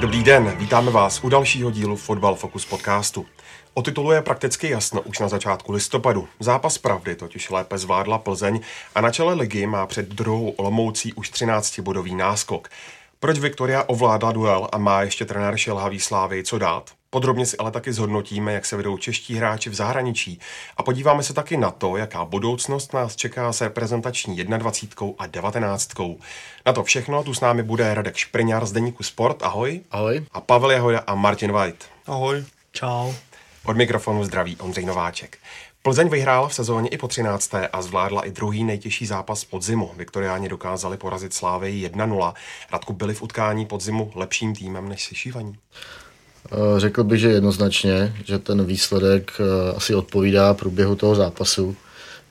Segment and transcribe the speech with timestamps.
[0.00, 3.26] Dobrý den, vítáme vás u dalšího dílu Fotbal Focus podcastu.
[3.74, 6.28] O titulu je prakticky jasno už na začátku listopadu.
[6.40, 8.60] Zápas pravdy totiž lépe zvládla Plzeň
[8.94, 12.68] a na čele ligy má před druhou Olomoucí už 13-bodový náskok.
[13.20, 16.97] Proč Viktoria ovládla duel a má ještě trenér šelhavý slávy co dát?
[17.10, 20.40] Podrobně si ale taky zhodnotíme, jak se vedou čeští hráči v zahraničí
[20.76, 25.90] a podíváme se taky na to, jaká budoucnost nás čeká s reprezentační 21 a 19.
[26.66, 29.80] Na to všechno tu s námi bude Radek Špriňár z Deníku Sport, ahoj.
[29.90, 30.26] Ahoj.
[30.32, 31.84] A Pavel Jahoda a Martin White.
[32.06, 32.44] Ahoj.
[32.72, 33.12] Čau.
[33.64, 35.38] Od mikrofonu zdraví Ondřej Nováček.
[35.82, 37.50] Plzeň vyhrála v sezóně i po 13.
[37.72, 39.90] a zvládla i druhý nejtěžší zápas podzimu.
[39.96, 42.34] Viktoriáni dokázali porazit Slávy 1-0.
[42.72, 45.58] Radku byli v utkání podzimu lepším týmem než Sešívaní?
[46.52, 51.76] Eh, Řekl bych, že jednoznačně, že ten výsledek eh, asi odpovídá průběhu toho zápasu.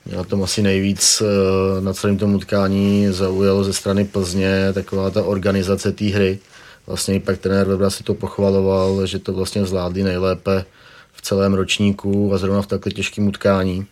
[0.04, 5.10] Mě na tom asi nejvíc eh, na celém tom utkání zaujalo ze strany Plzně taková
[5.10, 6.38] ta organizace té hry.
[6.86, 10.64] Vlastně i pak trenér Webra si to pochvaloval, že to vlastně zvládli nejlépe
[11.12, 13.86] v celém ročníku a zrovna v takhle těžkém utkání.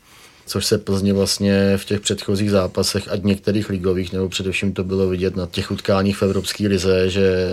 [0.47, 5.09] Což se Plzně vlastně v těch předchozích zápasech, ať některých ligových, nebo především to bylo
[5.09, 7.48] vidět na těch utkáních v Evropské lize, že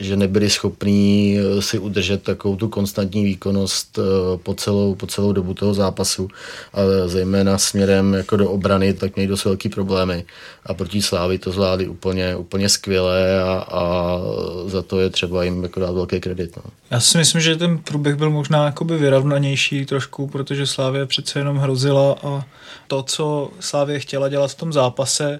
[0.00, 4.02] že nebyli schopní eh, si udržet takovou tu konstantní výkonnost eh,
[4.36, 6.28] po celou, po celou dobu toho zápasu,
[6.72, 10.24] ale zejména směrem jako do obrany, tak měli dost velký problémy
[10.66, 14.18] a proti Slávy to zvládli úplně, úplně skvěle a, a
[14.66, 16.56] za to je třeba jim jako dát velký kredit.
[16.56, 16.62] No.
[16.90, 21.56] Já si myslím, že ten průběh byl možná jakoby vyrovnanější trošku, protože Slávě přece jenom
[21.56, 22.44] hrozila a
[22.86, 25.38] to, co Slávě chtěla dělat v tom zápase,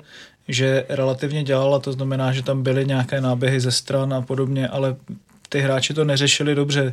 [0.52, 4.96] že relativně dělala, to znamená, že tam byly nějaké náběhy ze stran a podobně, ale
[5.50, 6.92] ty hráči to neřešili dobře.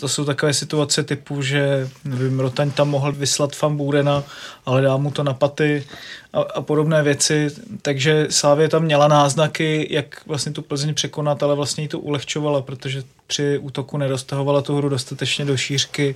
[0.00, 4.24] To jsou takové situace typu, že nevím, Rotaň tam mohl vyslat Famburena,
[4.66, 5.84] ale dá mu to na paty
[6.32, 7.50] a, a podobné věci.
[7.82, 12.62] Takže Sávě tam měla náznaky, jak vlastně tu Plzeň překonat, ale vlastně jí to ulehčovala,
[12.62, 16.14] protože při útoku nedostahovala tu hru dostatečně do šířky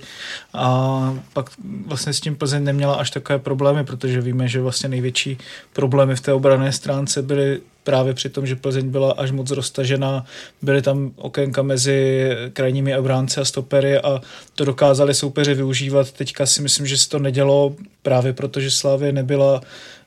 [0.53, 1.49] a pak
[1.85, 5.37] vlastně s tím Plzeň neměla až takové problémy, protože víme, že vlastně největší
[5.73, 10.25] problémy v té obrané stránce byly právě při tom, že Plzeň byla až moc roztažená,
[10.61, 14.21] byly tam okénka mezi krajními obránci a stopery a
[14.55, 16.11] to dokázali soupeři využívat.
[16.11, 19.61] Teďka si myslím, že se to nedělo právě proto, že Slávě nebyla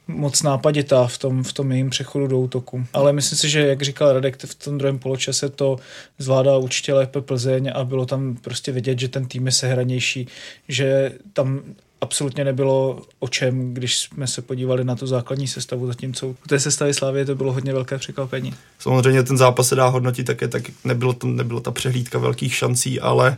[0.08, 2.86] moc nápaditá v tom, v tom jejím přechodu do útoku.
[2.92, 5.76] Ale myslím si, že jak říkal Radek, v tom druhém poločase to
[6.18, 10.28] zvládá určitě lépe Plzeň a bylo tam prostě vidět, že ten tým je sehranější,
[10.68, 11.60] že tam
[12.00, 16.60] absolutně nebylo o čem, když jsme se podívali na tu základní sestavu, zatímco u té
[16.60, 18.54] sestavy Slávy to bylo hodně velké překvapení.
[18.78, 23.00] Samozřejmě ten zápas se dá hodnotit také, tak nebylo, to, nebylo ta přehlídka velkých šancí,
[23.00, 23.36] ale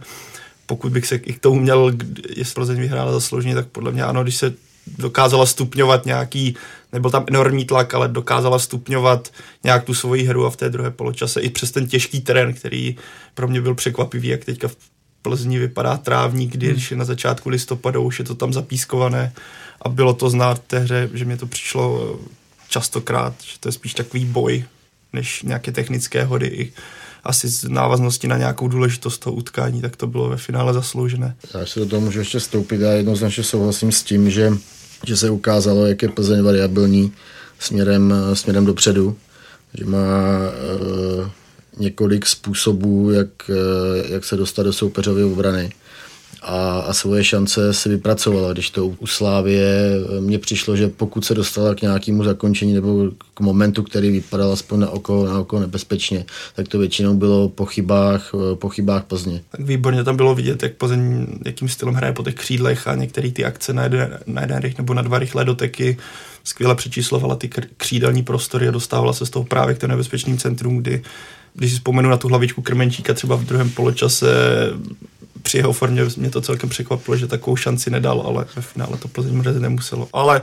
[0.67, 1.93] pokud bych se i k tomu měl,
[2.37, 4.55] jestli Plzeň vyhrála zaslouženě, tak podle mě ano, když se
[4.99, 6.57] dokázala stupňovat nějaký,
[6.93, 9.33] nebyl tam enormní tlak, ale dokázala stupňovat
[9.65, 12.97] nějak tu svoji hru a v té druhé poločase i přes ten těžký terén, který
[13.35, 14.77] pro mě byl překvapivý, jak teďka v
[15.23, 19.33] Plzni vypadá trávník, když je na začátku listopadu, už je to tam zapískované
[19.83, 22.19] a bylo to znát v té hře, že mě to přišlo
[22.69, 24.65] častokrát, že to je spíš takový boj,
[25.13, 26.73] než nějaké technické hody i
[27.25, 31.37] asi z návaznosti na nějakou důležitost toho utkání, tak to bylo ve finále zasloužené.
[31.55, 34.53] Já se do toho můžu ještě stoupit, já jednoznačně souhlasím s tím, že,
[35.07, 37.13] že se ukázalo, jak je Plzeň variabilní
[37.59, 39.17] směrem, směrem dopředu,
[39.75, 41.29] že má uh,
[41.79, 43.57] několik způsobů, jak, uh,
[44.13, 45.73] jak se dostat do soupeřové obrany
[46.43, 48.53] a, a svoje šance si vypracovala.
[48.53, 53.41] Když to u Slávě mně přišlo, že pokud se dostala k nějakému zakončení nebo k
[53.41, 56.25] momentu, který vypadal aspoň na oko, na oko nebezpečně,
[56.57, 59.43] tak to většinou bylo po chybách, po chybách Plzně.
[59.51, 63.31] Tak výborně tam bylo vidět, jak Plzeň, jakým stylem hraje po těch křídlech a některé
[63.31, 65.97] ty akce na jeden, na jeden nebo na dva rychlé doteky
[66.45, 70.77] skvěle přečíslovala ty křídelní prostory a dostávala se z toho právě k těm nebezpečným centrum,
[70.77, 71.03] kdy
[71.55, 74.27] když si vzpomenu na tu hlavičku Krmenčíka třeba v druhém poločase
[75.43, 79.09] při jeho formě mě to celkem překvapilo, že takovou šanci nedal, ale ve finále to
[79.09, 80.09] Plzeň mrzet nemuselo.
[80.13, 80.43] Ale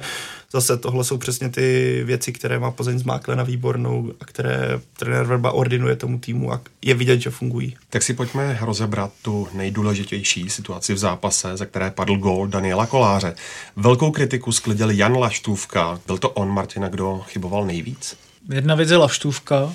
[0.52, 5.26] zase tohle jsou přesně ty věci, které má Plzeň zmákle na výbornou a které trenér
[5.26, 7.78] Verba ordinuje tomu týmu a je vidět, že fungují.
[7.90, 13.36] Tak si pojďme rozebrat tu nejdůležitější situaci v zápase, za které padl gol Daniela Koláře.
[13.76, 16.00] Velkou kritiku sklidil Jan Laštůvka.
[16.08, 18.18] Byl to on, Martina, kdo chyboval nejvíc?
[18.50, 19.74] Jedna věc je Laštůvka,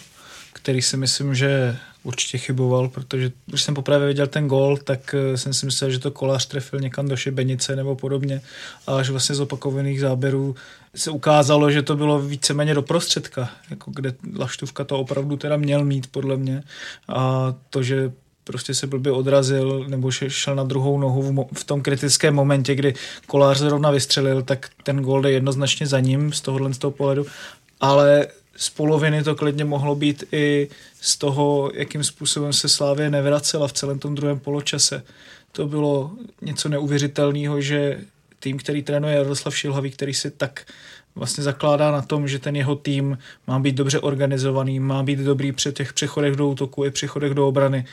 [0.53, 5.37] který si myslím, že určitě chyboval, protože když jsem poprvé viděl ten gol, tak eh,
[5.37, 8.41] jsem si myslel, že to kolář trefil někam do šibenice nebo podobně.
[8.87, 10.55] A až vlastně z opakovaných záběrů
[10.94, 15.85] se ukázalo, že to bylo víceméně do prostředka, jako kde Laštůvka to opravdu teda měl
[15.85, 16.62] mít podle mě.
[17.08, 18.12] A to, že
[18.44, 22.94] prostě se blbě odrazil nebo šel na druhou nohu v, v tom kritickém momentě, kdy
[23.26, 27.26] kolář zrovna vystřelil, tak ten gol jde jednoznačně za ním z tohohle z toho pohledu.
[27.81, 28.26] Ale
[28.61, 30.69] z poloviny to klidně mohlo být i
[31.01, 35.03] z toho, jakým způsobem se Slávě nevracela v celém tom druhém poločase.
[35.53, 36.11] To bylo
[36.43, 38.01] něco neuvěřitelného, že
[38.39, 40.67] tým, který trénuje Jaroslav Šilhavý, který si tak
[41.15, 45.53] vlastně zakládá na tom, že ten jeho tým má být dobře organizovaný, má být dobrý
[45.53, 47.85] při těch přechodech do útoku i přechodech do obrany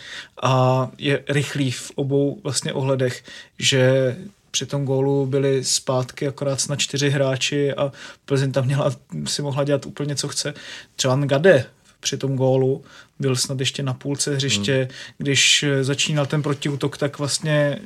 [0.41, 3.23] a je rychlý v obou vlastně ohledech,
[3.59, 4.15] že
[4.57, 7.91] při tom gólu byli zpátky akorát na čtyři hráči a
[8.25, 8.95] Plzeň tam měla,
[9.25, 10.53] si mohla dělat úplně co chce.
[10.95, 11.65] Třeba Gade
[11.99, 12.83] při tom gólu
[13.19, 14.89] byl snad ještě na půlce hřiště, hmm.
[15.17, 17.79] když začínal ten protiútok, tak vlastně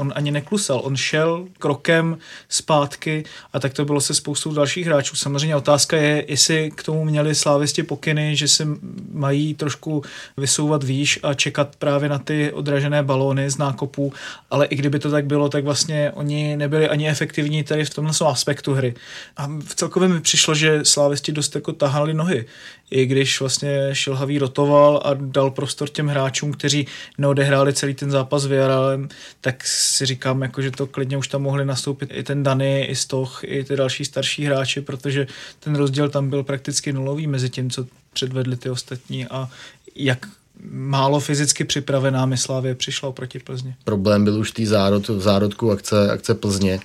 [0.00, 2.18] on ani neklusal, on šel krokem
[2.48, 5.16] zpátky a tak to bylo se spoustou dalších hráčů.
[5.16, 8.66] Samozřejmě otázka je, jestli k tomu měli slávisti pokyny, že se
[9.12, 10.02] mají trošku
[10.36, 14.12] vysouvat výš a čekat právě na ty odražené balóny z nákopů,
[14.50, 18.12] ale i kdyby to tak bylo, tak vlastně oni nebyli ani efektivní tady v tomhle
[18.26, 18.94] aspektu hry.
[19.36, 22.46] A v celkově mi přišlo, že slávisti dost jako tahali nohy
[22.90, 26.86] i když vlastně Šilhavý rotoval a dal prostor těm hráčům, kteří
[27.18, 29.08] neodehráli celý ten zápas s Villarrealem,
[29.40, 32.96] tak si říkám, jako, že to klidně už tam mohli nastoupit i ten Dany, i
[32.96, 35.26] Stoch, i ty další starší hráči, protože
[35.60, 39.48] ten rozdíl tam byl prakticky nulový mezi tím, co předvedli ty ostatní a
[39.94, 40.26] jak
[40.70, 43.74] málo fyzicky připravená Myslávě přišla oproti Plzně.
[43.84, 46.80] Problém byl už tý zárod, v zárodku akce, akce Plzně,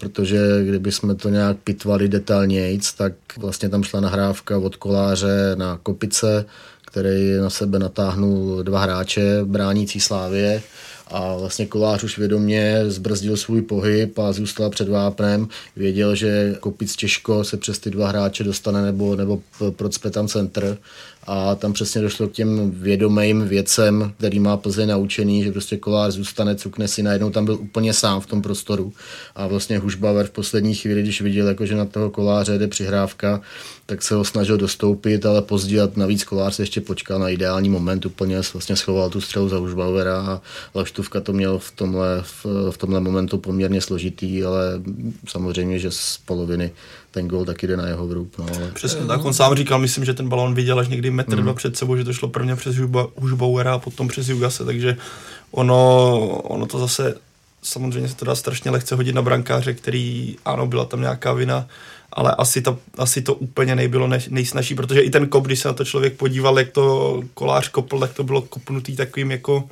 [0.00, 5.80] protože kdyby jsme to nějak pitvali detailnějc, tak vlastně tam šla nahrávka od koláře na
[5.82, 6.44] Kopice,
[6.86, 10.62] který na sebe natáhnul dva hráče bránící Slávě
[11.10, 15.48] a vlastně kolář už vědomě zbrzdil svůj pohyb a zůstal před vápnem.
[15.76, 19.42] Věděl, že Kopic těžko se přes ty dva hráče dostane nebo, nebo
[19.76, 20.78] procpe tam centr
[21.26, 26.14] a tam přesně došlo k těm vědomým věcem, který má Plzeň naučený, že prostě kolář
[26.14, 28.92] zůstane, cukne si, najednou tam byl úplně sám v tom prostoru.
[29.34, 33.40] A vlastně Hušbauer v poslední chvíli, když viděl, jako, že na toho koláře jde přihrávka,
[33.86, 38.06] tak se ho snažil dostoupit, ale později navíc kolář se ještě počkal na ideální moment,
[38.06, 40.40] úplně vlastně schoval tu střelu za Hušbauera a
[40.74, 44.80] Laštůvka to měl v tomhle, v, v tomhle momentu poměrně složitý, ale
[45.28, 46.72] samozřejmě, že z poloviny
[47.10, 48.34] ten gol taky jde na jeho vrub.
[48.38, 48.70] No, ale...
[48.74, 51.42] Přesně tak, on sám říkal, myslím, že ten balon viděl až někdy metr mm.
[51.42, 52.76] dva před sebou, že to šlo prvně přes
[53.16, 54.96] Hušbauera a potom přes Jugase, takže
[55.50, 57.14] ono, ono to zase
[57.62, 61.66] samozřejmě se to dá strašně lehce hodit na brankáře, který, ano, byla tam nějaká vina,
[62.12, 65.68] ale asi to, asi to úplně nebylo ne, nejsnažší, protože i ten kop, když se
[65.68, 69.68] na to člověk podíval, jak to kolář kopl, tak to bylo kopnutý takovým jako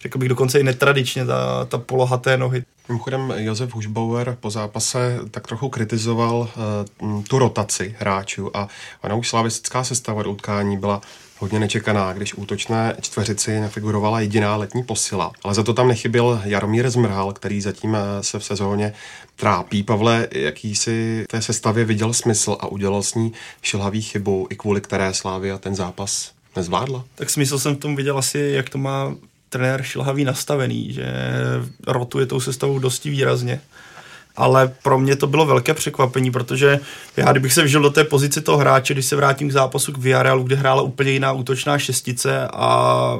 [0.00, 2.64] řekl bych dokonce i netradičně, ta, ta poloha té nohy.
[2.88, 6.48] Mimochodem Josef Hušbauer po zápase tak trochu kritizoval
[7.00, 8.68] uh, tu rotaci hráčů a
[9.02, 11.00] ona už slavistická sestava do utkání byla
[11.38, 15.32] hodně nečekaná, když útočné čtveřici nefigurovala jediná letní posila.
[15.44, 18.92] Ale za to tam nechyběl Jaromír Zmrhal, který zatím eh, se v sezóně
[19.36, 19.82] trápí.
[19.82, 24.80] Pavle, jaký si té sestavě viděl smysl a udělal s ní šilhavý chybu, i kvůli
[24.80, 27.04] které Slávia ten zápas nezvládla?
[27.14, 29.14] Tak smysl jsem v tom viděl asi, jak to má
[29.48, 31.06] trenér Šilhavý nastavený, že
[31.86, 33.60] rotuje tou sestavou dosti výrazně.
[34.36, 36.80] Ale pro mě to bylo velké překvapení, protože
[37.16, 39.98] já kdybych se vžil do té pozice toho hráče, když se vrátím k zápasu k
[39.98, 43.18] Villarrealu, kde hrála úplně jiná útočná šestice a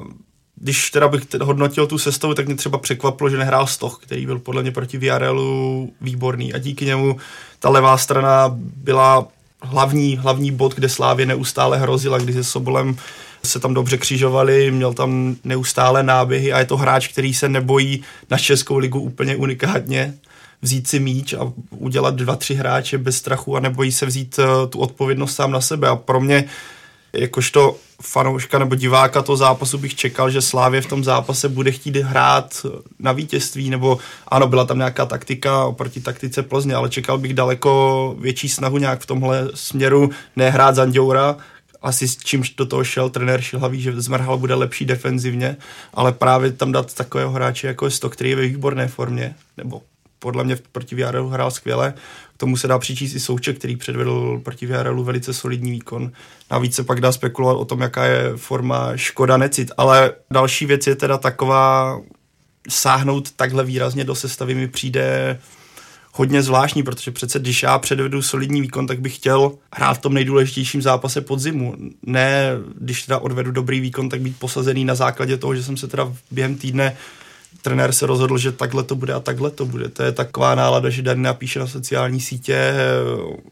[0.56, 4.38] když teda bych hodnotil tu sestavu, tak mě třeba překvapilo, že nehrál Stoch, který byl
[4.38, 7.16] podle mě proti Villarrealu výborný a díky němu
[7.58, 9.28] ta levá strana byla
[9.62, 12.96] hlavní, hlavní bod, kde Slávě neustále hrozila, když se Sobolem
[13.48, 18.02] se tam dobře křižovali, měl tam neustále náběhy a je to hráč, který se nebojí
[18.30, 20.14] na Českou ligu úplně unikátně
[20.62, 24.66] vzít si míč a udělat dva, tři hráče bez strachu a nebojí se vzít eh,
[24.66, 25.88] tu odpovědnost sám na sebe.
[25.88, 26.44] A pro mě
[27.12, 31.96] jakožto fanouška nebo diváka toho zápasu bych čekal, že Slávě v tom zápase bude chtít
[31.96, 32.66] hrát
[32.98, 38.14] na vítězství, nebo ano, byla tam nějaká taktika oproti taktice Plzně, ale čekal bych daleko
[38.18, 41.36] větší snahu nějak v tomhle směru nehrát Zanděura,
[41.82, 45.56] asi s čímž do toho šel trenér Šilhavý, že Zmrhal bude lepší defenzivně,
[45.94, 49.82] ale právě tam dát takového hráče jako je Stok, který je ve výborné formě, nebo
[50.18, 51.94] podle mě proti Villarrealu hrál skvěle.
[52.34, 56.12] K tomu se dá přičíst i Souček, který předvedl proti Villarrealu velice solidní výkon.
[56.50, 59.72] Navíc se pak dá spekulovat o tom, jaká je forma Škoda Necit.
[59.76, 62.00] Ale další věc je teda taková,
[62.68, 65.38] sáhnout takhle výrazně do sestavy mi přijde
[66.18, 70.14] hodně zvláštní, protože přece když já předvedu solidní výkon, tak bych chtěl hrát v tom
[70.14, 71.74] nejdůležitějším zápase podzimu.
[72.02, 75.88] Ne, když teda odvedu dobrý výkon, tak být posazený na základě toho, že jsem se
[75.88, 76.96] teda během týdne
[77.62, 79.88] trenér se rozhodl, že takhle to bude a takhle to bude.
[79.88, 82.74] To je taková nálada, že Dani napíše na sociální sítě,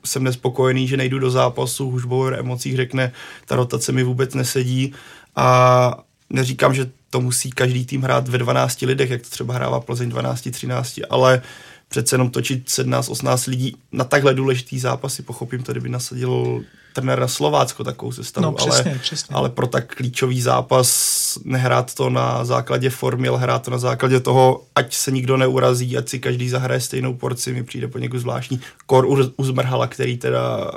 [0.04, 3.12] jsem nespokojený, že nejdu do zápasu, už o emocích řekne,
[3.46, 4.94] ta rotace mi vůbec nesedí
[5.36, 5.98] a
[6.30, 10.08] neříkám, že to musí každý tým hrát ve 12 lidech, jak to třeba hrává Plzeň
[10.08, 11.42] 12, 13, ale
[11.88, 16.62] přece jenom točit 17, 18 lidí na takhle důležitý zápasy, pochopím to, kdyby nasadil
[16.92, 19.34] trenér na Slovácko takovou sestavu, no, přesně, ale, přesně.
[19.34, 24.20] ale pro tak klíčový zápas nehrát to na základě formy, ale hrát to na základě
[24.20, 28.60] toho, ať se nikdo neurazí, ať si každý zahraje stejnou porci, mi přijde poněkud zvláštní.
[28.86, 30.70] Kor Uzmrhala, který teda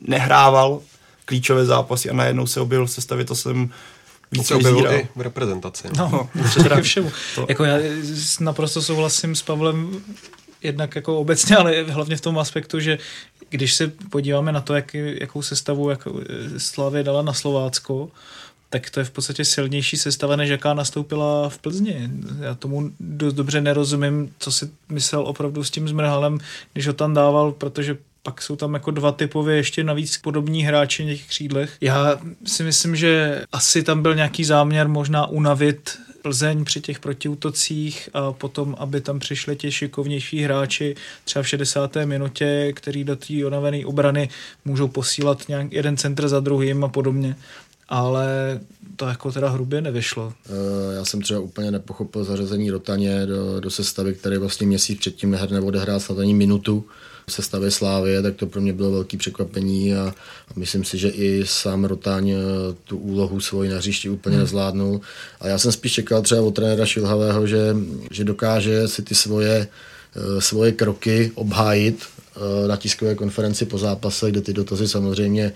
[0.00, 0.80] nehrával
[1.24, 3.70] klíčové zápasy a najednou se objevil v sestavě, to jsem
[4.32, 5.88] víc se objevil i v reprezentaci.
[5.96, 7.12] No, no ke všemu.
[7.34, 7.46] To.
[7.48, 7.78] Jako já
[8.40, 10.02] naprosto souhlasím s Pavlem
[10.62, 12.98] jednak jako obecně, ale hlavně v tom aspektu, že
[13.50, 16.08] když se podíváme na to, jak, jakou sestavu jak
[16.58, 18.08] Slavě dala na Slovácko,
[18.70, 22.10] tak to je v podstatě silnější sestava, než jaká nastoupila v Plzni.
[22.40, 26.38] Já tomu dost dobře nerozumím, co si myslel opravdu s tím Zmrhalem,
[26.72, 31.04] když ho tam dával, protože pak jsou tam jako dva typově ještě navíc podobní hráči
[31.04, 31.76] na těch křídlech.
[31.80, 38.08] Já si myslím, že asi tam byl nějaký záměr možná unavit Plzeň při těch protiútocích
[38.14, 41.96] a potom, aby tam přišli ti šikovnější hráči třeba v 60.
[42.04, 44.28] minutě, který do té unavené obrany
[44.64, 47.36] můžou posílat nějak jeden centr za druhým a podobně
[47.88, 48.60] ale
[48.96, 50.32] to jako teda hrubě nevyšlo.
[50.46, 55.30] Eh, já jsem třeba úplně nepochopil zařazení Rotaně do, do sestavy, který vlastně měsíc předtím
[55.30, 56.84] nehr neodehrál snad ani minutu
[57.26, 60.14] v sestavě Slávě, tak to pro mě bylo velké překvapení a,
[60.48, 62.36] a myslím si, že i sám Rotaň eh,
[62.84, 64.42] tu úlohu svoji na hřišti úplně hmm.
[64.42, 65.00] nezvládnul.
[65.40, 67.76] A já jsem spíš čekal třeba od trenéra Šilhavého, že,
[68.10, 69.68] že dokáže si ty svoje,
[70.16, 72.04] eh, svoje kroky obhájit
[72.66, 75.52] na tiskové konferenci po zápase, kde ty dotazy samozřejmě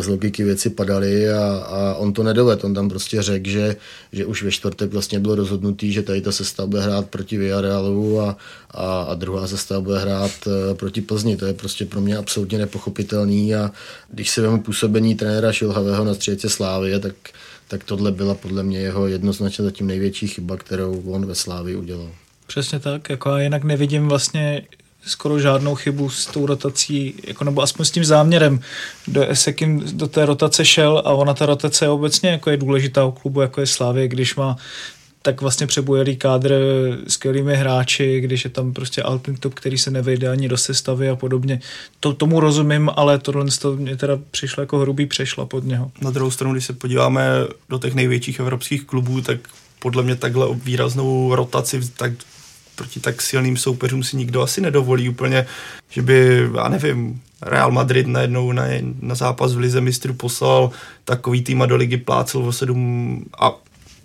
[0.00, 2.66] z logiky věci padaly a, a on to nedovedl.
[2.66, 3.76] On tam prostě řekl, že,
[4.12, 8.20] že už ve čtvrtek vlastně bylo rozhodnutý, že tady ta sestava bude hrát proti Villarealu
[8.20, 8.36] a,
[8.70, 11.36] a, a druhá sestava bude hrát uh, proti Plzni.
[11.36, 13.70] To je prostě pro mě absolutně nepochopitelný a
[14.10, 17.14] když si vemu působení trenéra Šilhavého na střílece Slávy, tak,
[17.68, 22.10] tak tohle byla podle mě jeho jednoznačně zatím největší chyba, kterou on ve Slávii udělal.
[22.46, 24.62] Přesně tak, jako a jinak nevidím vlastně
[25.06, 28.60] skoro žádnou chybu s tou rotací, jako nebo aspoň s tím záměrem,
[29.06, 32.56] do, se kým do té rotace šel a ona ta rotace je obecně jako je
[32.56, 34.56] důležitá u klubu, jako je Slávě, když má
[35.22, 36.54] tak vlastně přebujelý kádr
[37.08, 41.16] skvělými hráči, když je tam prostě ultimate top, který se nevejde ani do sestavy a
[41.16, 41.60] podobně.
[42.00, 45.90] To, tomu rozumím, ale tohle to mě teda přišlo jako hrubý přešla pod něho.
[46.02, 47.30] Na druhou stranu, když se podíváme
[47.68, 49.38] do těch největších evropských klubů, tak
[49.78, 52.12] podle mě takhle výraznou rotaci tak
[52.78, 55.46] proti tak silným soupeřům si nikdo asi nedovolí úplně,
[55.90, 58.64] že by, já nevím, Real Madrid najednou na,
[59.00, 60.70] na zápas v Lize mistrů poslal
[61.04, 63.52] takový tým a do ligy plácel o sedm a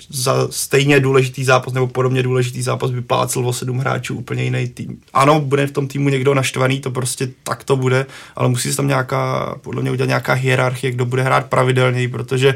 [0.09, 4.67] za stejně důležitý zápas nebo podobně důležitý zápas by plácel o sedm hráčů úplně jiný
[4.67, 4.97] tým.
[5.13, 8.77] Ano, bude v tom týmu někdo naštvaný, to prostě tak to bude, ale musí se
[8.77, 12.55] tam nějaká, podle mě udělat nějaká hierarchie, kdo bude hrát pravidelněji, protože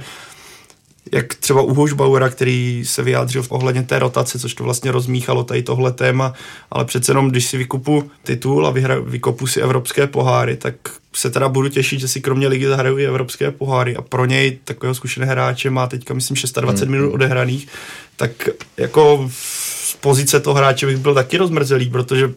[1.12, 5.44] jak třeba u Hošbauera, který se vyjádřil v ohledně té rotace, což to vlastně rozmíchalo
[5.44, 6.34] tady tohle téma,
[6.72, 10.76] ale přece jenom, když si vykupu titul a vyhra, vykopu si evropské poháry, tak
[11.14, 14.60] se teda budu těšit, že si kromě ligy zahraju i evropské poháry a pro něj
[14.64, 16.92] takového zkušeného hráče má teďka, myslím, 26 mm.
[16.92, 17.68] minut odehraných,
[18.16, 18.32] tak
[18.78, 22.34] jako z pozice toho hráče bych byl taky rozmrzelý, protože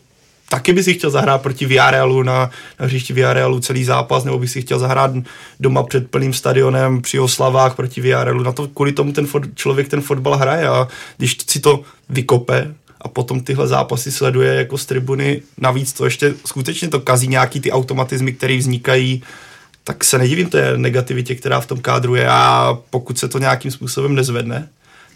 [0.51, 4.49] taky by si chtěl zahrát proti Villarrealu na, na hřišti Villarrealu celý zápas, nebo by
[4.49, 5.11] si chtěl zahrát
[5.61, 8.43] doma před plným stadionem při oslavách proti Villarrealu.
[8.43, 12.75] Na to kvůli tomu ten fot, člověk ten fotbal hraje a když si to vykope
[13.01, 17.61] a potom tyhle zápasy sleduje jako z tribuny, navíc to ještě skutečně to kazí nějaký
[17.61, 19.23] ty automatizmy, které vznikají,
[19.85, 23.71] tak se nedivím té negativitě, která v tom kádru je a pokud se to nějakým
[23.71, 24.69] způsobem nezvedne,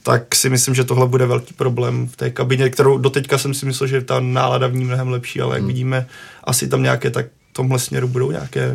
[0.06, 3.66] tak si myslím, že tohle bude velký problém v té kabině, kterou doteďka jsem si
[3.66, 5.68] myslel, že ta nálada v ní mnohem lepší, ale jak hmm.
[5.68, 6.06] vidíme,
[6.44, 8.74] asi tam nějaké tak v tomhle směru budou nějaké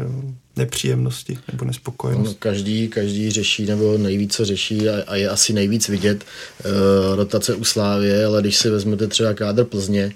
[0.56, 2.34] nepříjemnosti nebo nespokojenosti.
[2.34, 7.56] No, každý, každý řeší nebo nejvíce řeší a, a je asi nejvíc vidět uh, rotace
[7.56, 10.12] u Slávě, ale když si vezmete třeba kádr Plzně,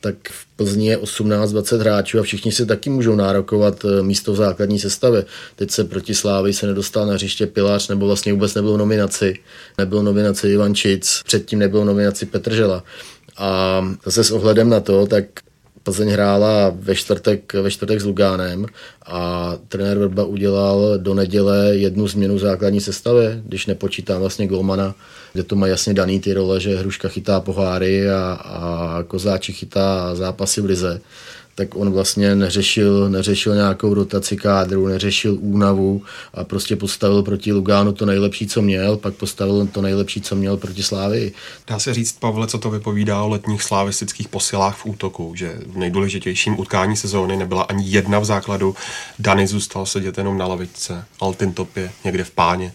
[0.00, 4.36] tak v Plzni je 18-20 hráčů a všichni si taky můžou nárokovat eh, místo v
[4.36, 5.24] základní sestavě.
[5.56, 9.38] Teď se proti Slávy se nedostal na hřiště Pilář, nebo vlastně vůbec nebyl nominaci.
[9.78, 12.84] Nebyl nominaci Ivan Čic, předtím nebyl nominaci Petr Žela.
[13.36, 15.24] A zase s ohledem na to, tak
[15.86, 18.66] Plzeň hrála ve čtvrtek, ve čtvrtek s Lugánem
[19.06, 24.94] a trenér Vrba udělal do neděle jednu změnu základní sestavy, když nepočítám vlastně Golmana,
[25.32, 30.14] kde to má jasně daný ty role, že Hruška chytá poháry a, a Kozáči chytá
[30.14, 31.00] zápasy v lize
[31.56, 36.02] tak on vlastně neřešil, neřešil nějakou rotaci kádru, neřešil únavu
[36.34, 40.56] a prostě postavil proti Lugánu to nejlepší, co měl, pak postavil to nejlepší, co měl
[40.56, 41.32] proti Slávii.
[41.66, 45.76] Dá se říct, Pavle, co to vypovídá o letních slavistických posilách v útoku, že v
[45.76, 48.74] nejdůležitějším utkání sezóny nebyla ani jedna v základu,
[49.18, 52.72] Dany zůstal sedět jenom na lavičce, Altin Topě někde v páně.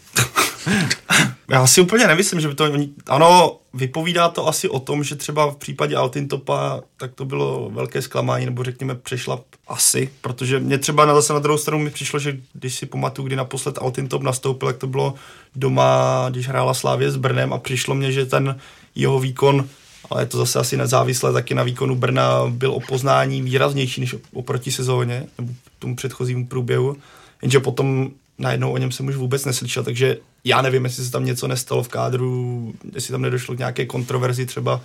[1.50, 2.66] Já si úplně nemyslím, že by to...
[3.08, 8.02] Ano, vypovídá to asi o tom, že třeba v případě Altintopa tak to bylo velké
[8.02, 12.20] zklamání, nebo řekněme přešlap asi, protože mě třeba na zase na druhou stranu mi přišlo,
[12.20, 15.14] že když si pamatuju, kdy naposled Altintop nastoupil, jak to bylo
[15.56, 18.60] doma, když hrála Slávě s Brnem a přišlo mě, že ten
[18.96, 19.68] jeho výkon
[20.10, 24.16] ale je to zase asi nezávislé taky na výkonu Brna, byl o poznání výraznější než
[24.34, 26.98] oproti sezóně, nebo tomu předchozímu průběhu,
[27.42, 28.12] jenže potom
[28.42, 31.84] najednou o něm jsem už vůbec neslyšel, takže já nevím, jestli se tam něco nestalo
[31.84, 34.82] v kádru, jestli tam nedošlo k nějaké kontroverzi, třeba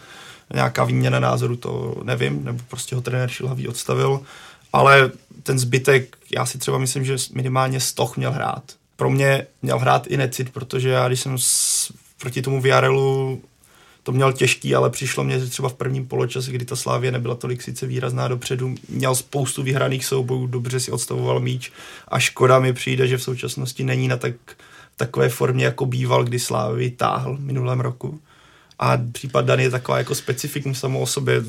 [0.55, 4.21] nějaká výměna názoru, to nevím, nebo prostě ho trenér Šilhavý odstavil,
[4.73, 5.11] ale
[5.43, 8.63] ten zbytek, já si třeba myslím, že minimálně Stoch měl hrát.
[8.97, 13.43] Pro mě měl hrát i Necit, protože já, když jsem s, proti tomu Viarelu
[14.07, 17.35] to měl těžký, ale přišlo mě, že třeba v prvním poločase, kdy ta Slávě nebyla
[17.35, 21.73] tolik sice výrazná dopředu, měl spoustu vyhraných soubojů, dobře si odstavoval míč
[22.09, 24.35] a škoda mi přijde, že v současnosti není na tak,
[24.97, 28.21] takové formě, jako býval, kdy Slávy táhl minulém roku.
[28.79, 31.43] A případ Dan je taková jako specifikum samo o sobě.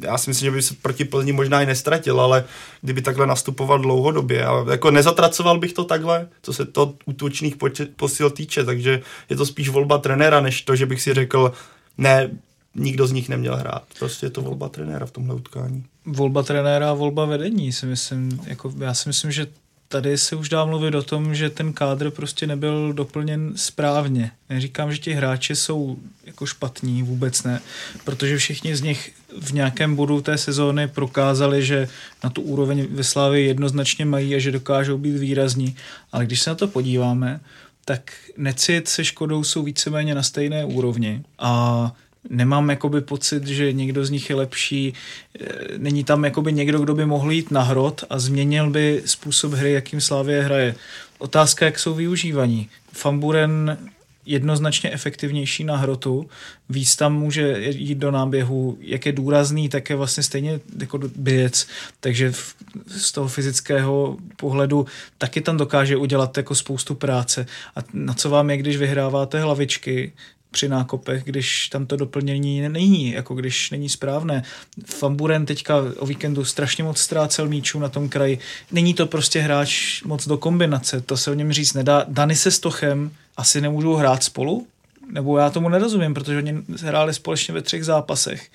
[0.00, 2.44] Já si myslím, že by se proti Plzni možná i nestratil, ale
[2.82, 4.44] kdyby takhle nastupoval dlouhodobě.
[4.44, 7.56] A jako nezatracoval bych to takhle, co se to útočných
[7.96, 11.52] posil týče, takže je to spíš volba trenéra, než to, že bych si řekl,
[11.98, 12.30] ne,
[12.74, 13.82] nikdo z nich neměl hrát.
[13.98, 15.84] Prostě je to volba trenéra v tomhle utkání.
[16.06, 19.46] Volba trenéra a volba vedení si myslím, jako já si myslím, že
[19.88, 24.30] tady se už dá mluvit o tom, že ten kádr prostě nebyl doplněn správně.
[24.50, 27.60] Neříkám, že ti hráči jsou jako špatní, vůbec ne,
[28.04, 31.88] protože všichni z nich v nějakém bodu té sezóny prokázali, že
[32.24, 35.76] na tu úroveň ve Slávě jednoznačně mají a že dokážou být výrazní.
[36.12, 37.40] Ale když se na to podíváme,
[37.84, 41.92] tak Necit se Škodou jsou víceméně na stejné úrovni a
[42.30, 44.94] nemám jakoby pocit, že někdo z nich je lepší,
[45.40, 49.52] e, není tam jakoby někdo, kdo by mohl jít na hrot a změnil by způsob
[49.52, 50.74] hry, jakým Slávě hraje.
[51.18, 52.68] Otázka, jak jsou využívaní.
[52.92, 53.78] Famburen
[54.26, 56.28] jednoznačně efektivnější na hrotu,
[56.68, 61.66] víc tam může jít do náběhu, jak je důrazný, tak je vlastně stejně jako běc,
[62.00, 62.54] takže v,
[62.86, 64.86] z toho fyzického pohledu
[65.18, 67.46] taky tam dokáže udělat jako spoustu práce.
[67.76, 70.12] A na co vám je, když vyhráváte hlavičky,
[70.54, 74.42] při nákopech, když tam to doplnění není, jako když není správné.
[74.86, 78.38] Famburen teďka o víkendu strašně moc ztrácel míčů na tom kraji.
[78.72, 82.04] Není to prostě hráč moc do kombinace, to se o něm říct nedá.
[82.08, 84.66] Dany se Stochem asi nemůžou hrát spolu,
[85.10, 88.48] nebo já tomu nerozumím, protože oni hráli společně ve třech zápasech.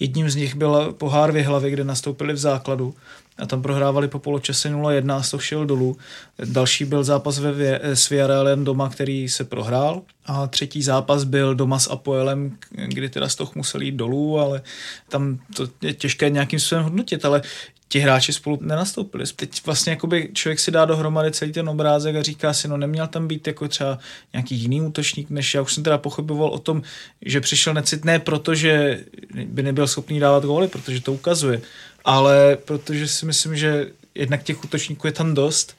[0.00, 2.94] Jedním z nich byl pohár v hlavě, kde nastoupili v základu
[3.38, 5.96] a tam prohrávali po poločase 0-1 a to šel dolů.
[6.44, 11.78] Další byl zápas ve, s Villarrealem doma, který se prohrál a třetí zápas byl doma
[11.78, 14.62] s Apoelem, kdy teda Stoch musel jít dolů, ale
[15.08, 17.42] tam to je těžké nějakým způsobem hodnotit, ale
[17.88, 19.24] ti hráči spolu nenastoupili.
[19.36, 23.06] Teď vlastně jakoby člověk si dá dohromady celý ten obrázek a říká si, no neměl
[23.06, 23.98] tam být jako třeba
[24.32, 26.82] nějaký jiný útočník, než já už jsem teda pochyboval o tom,
[27.22, 29.00] že přišel necit ne proto, že
[29.44, 31.62] by nebyl schopný dávat góly, protože to ukazuje,
[32.06, 35.76] ale protože si myslím, že jednak těch útočníků je tam dost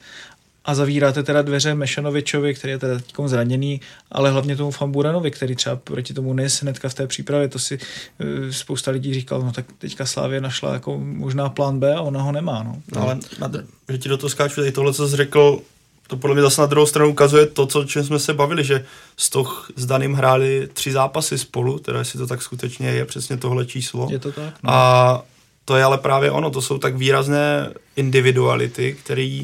[0.66, 5.76] a zavíráte teda dveře Mešanovičovi, který je teda zraněný, ale hlavně tomu Famburanovi, který třeba
[5.76, 9.66] proti tomu nes hnedka v té přípravě, to si uh, spousta lidí říkal, no tak
[9.78, 12.64] teďka Slávě našla jako možná plán B a ona ho nemá.
[12.64, 12.82] No.
[12.96, 13.52] no ale na,
[13.90, 15.62] že ti do toho skáču, tady tohle, co jsi řekl,
[16.08, 18.86] to podle mě zase na druhou stranu ukazuje to, co, čem jsme se bavili, že
[19.16, 23.66] toho s Daným hráli tři zápasy spolu, teda jestli to tak skutečně je přesně tohle
[23.66, 24.08] číslo.
[24.12, 24.54] Je to tak?
[24.64, 24.72] No.
[24.72, 25.24] A
[25.68, 29.42] to je ale právě ono, to jsou tak výrazné individuality, které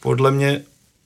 [0.00, 0.62] podle mě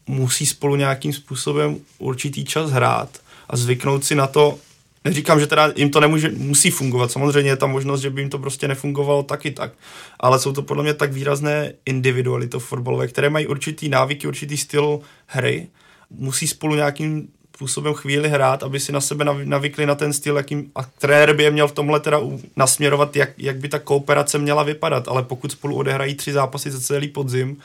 [0.07, 3.09] musí spolu nějakým způsobem určitý čas hrát
[3.51, 4.59] a zvyknout si na to,
[5.05, 8.31] neříkám, že teda jim to nemůže, musí fungovat, samozřejmě je tam možnost, že by jim
[8.31, 9.73] to prostě nefungovalo taky tak,
[10.21, 15.01] ale jsou to podle mě tak výrazné individuality fotbalové, které mají určitý návyky, určitý styl
[15.27, 15.69] hry,
[16.11, 20.71] musí spolu nějakým způsobem chvíli hrát, aby si na sebe navykli na ten styl, jakým
[20.75, 22.21] a trenér by je měl v tomhle teda
[22.57, 26.81] nasměrovat, jak, jak by ta kooperace měla vypadat, ale pokud spolu odehrají tři zápasy za
[26.81, 27.57] celý podzim,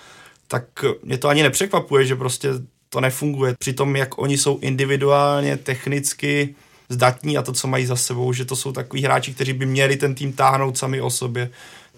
[0.47, 0.65] tak
[1.03, 2.49] mě to ani nepřekvapuje, že prostě
[2.89, 3.56] to nefunguje.
[3.60, 6.56] Přitom, jak oni jsou individuálně, technicky
[6.89, 9.97] zdatní a to, co mají za sebou, že to jsou takový hráči, kteří by měli
[9.97, 11.49] ten tým táhnout sami o sobě,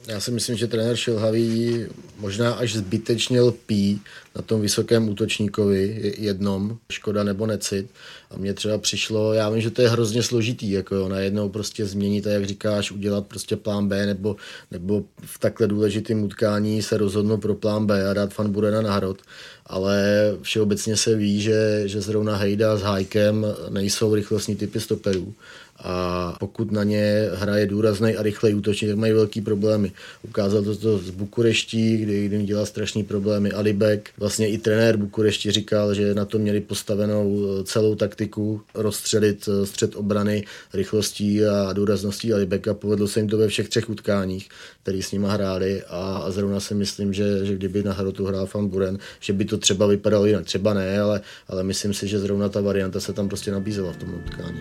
[0.08, 1.86] Já si myslím, že trenér Šilhavý
[2.20, 4.02] možná až zbytečně lpí
[4.36, 7.89] na tom vysokém útočníkovi jednom, škoda nebo necit.
[8.32, 11.86] A mně třeba přišlo, já vím, že to je hrozně složitý, jako jo, najednou prostě
[11.86, 14.36] změnit a jak říkáš, udělat prostě plán B nebo,
[14.72, 18.94] nebo v takhle důležitém utkání se rozhodnout pro plán B a dát Fan Burena na
[18.94, 19.22] hrot.
[19.65, 20.04] Ale
[20.41, 25.34] všeobecně se ví, že, že zrovna Hejda s Hajkem nejsou rychlostní typy stoperů
[25.80, 29.92] a pokud na ně hraje důrazný a rychlej útočník, tak mají velký problémy.
[30.24, 34.10] Ukázal to, to z Bukureští, kdy mi dělal strašný problémy Alibek.
[34.18, 39.66] Vlastně i trenér Bukurešti říkal, že na to měli postavenou eh, celou taktiku rozstřelit eh,
[39.66, 42.74] střed obrany rychlostí a důrazností Alibeka.
[42.74, 44.50] Povedlo se jim to ve všech třech utkáních,
[44.84, 48.48] který s nima hráli a, a zrovna si myslím, že, že kdyby na hrotu hrál
[48.54, 50.46] Van Buren, že by to třeba vypadalo jinak.
[50.46, 53.98] Třeba ne, ale, ale myslím si, že zrovna ta varianta se tam prostě nabízela v
[53.98, 54.60] tom utkání.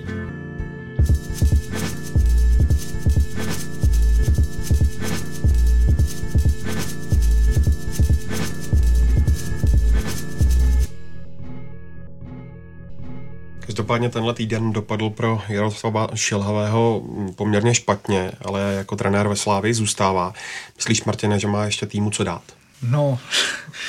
[13.75, 17.03] Každopádně tenhle týden dopadl pro Jaroslava Šilhavého
[17.37, 20.35] poměrně špatně, ale jako trenér ve Slávii zůstává.
[20.77, 22.43] Myslíš, Martine, že má ještě týmu co dát?
[22.91, 23.19] No,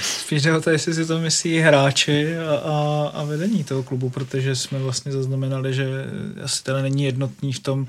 [0.01, 4.09] spíš jde o to, jestli si to myslí hráči a, a, a vedení toho klubu,
[4.09, 5.85] protože jsme vlastně zaznamenali, že
[6.43, 7.87] asi teda není jednotný v tom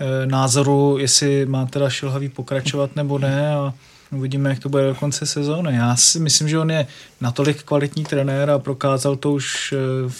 [0.00, 3.74] e, názoru, jestli má teda Šilhavý pokračovat nebo ne a
[4.10, 5.74] uvidíme, jak to bude do konce sezóny.
[5.74, 6.86] Já si myslím, že on je
[7.20, 9.76] natolik kvalitní trenér a prokázal to už e,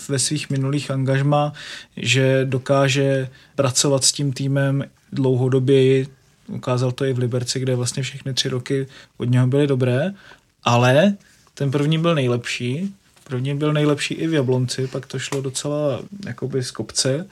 [0.08, 1.52] ve svých minulých angažmá,
[1.96, 6.06] že dokáže pracovat s tím týmem dlouhodobě
[6.48, 10.12] Ukázal to i v Liberci, kde vlastně všechny tři roky od něho byly dobré,
[10.64, 11.14] ale
[11.54, 12.94] ten první byl nejlepší,
[13.24, 17.26] první byl nejlepší i v Jablonci, pak to šlo docela jakoby z kopce.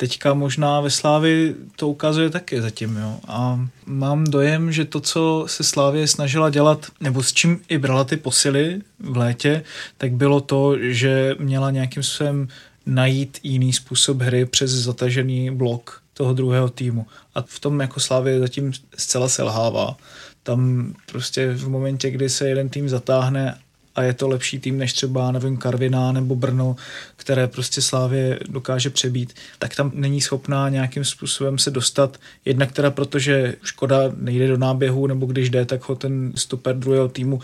[0.00, 3.20] Teďka možná ve Slávi to ukazuje taky zatím, jo.
[3.28, 8.04] A mám dojem, že to, co se Slávě snažila dělat, nebo s čím i brala
[8.04, 9.62] ty posily v létě,
[9.98, 12.48] tak bylo to, že měla nějakým způsobem
[12.86, 17.06] najít jiný způsob hry přes zatažený blok toho druhého týmu.
[17.34, 19.96] A v tom jako Slávě zatím zcela selhává.
[20.42, 23.58] Tam prostě v momentě, kdy se jeden tým zatáhne
[23.94, 26.76] a je to lepší tým než třeba, nevím, Karviná nebo Brno,
[27.16, 32.18] které prostě Slávě dokáže přebít, tak tam není schopná nějakým způsobem se dostat.
[32.44, 37.08] Jednak teda protože Škoda nejde do náběhu, nebo když jde, tak ho ten stoper druhého
[37.08, 37.40] týmu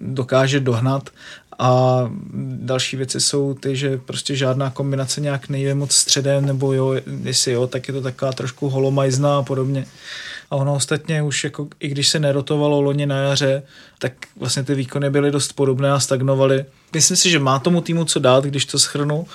[0.00, 1.10] dokáže dohnat
[1.58, 2.02] a
[2.56, 7.52] další věci jsou ty, že prostě žádná kombinace nějak nejde moc středem, nebo jo, jestli
[7.52, 9.86] jo, tak je to taková trošku holomajzná a podobně.
[10.50, 13.62] A ono ostatně už jako, i když se nerotovalo loni na jaře,
[13.98, 16.64] tak vlastně ty výkony byly dost podobné a stagnovaly.
[16.94, 19.26] Myslím si, že má tomu týmu co dát, když to schrnu,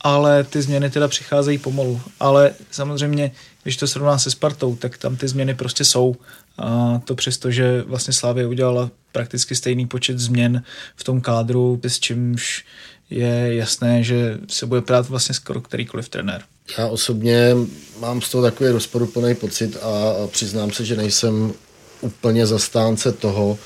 [0.00, 2.00] ale ty změny teda přicházejí pomalu.
[2.20, 3.30] Ale samozřejmě,
[3.62, 6.16] když to srovná se Spartou, tak tam ty změny prostě jsou.
[6.58, 10.62] A to přesto, že vlastně Slávě udělala prakticky stejný počet změn
[10.96, 12.64] v tom kádru, s čímž
[13.10, 16.42] je jasné, že se bude prát vlastně skoro kterýkoliv trenér.
[16.78, 17.56] Já osobně
[18.00, 21.52] mám z toho takový rozporuplný pocit a přiznám se, že nejsem
[22.00, 23.58] úplně zastánce toho,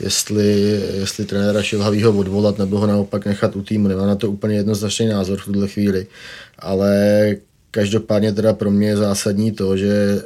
[0.00, 3.88] jestli, jestli trenéra Šilhavýho odvolat nebo ho naopak nechat u týmu.
[3.88, 6.06] Nemám na to úplně jednoznačný názor v tuhle chvíli,
[6.58, 7.36] ale
[7.70, 10.22] každopádně teda pro mě je zásadní to, že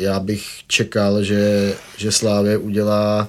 [0.00, 3.28] já bych čekal, že, že Slávě udělá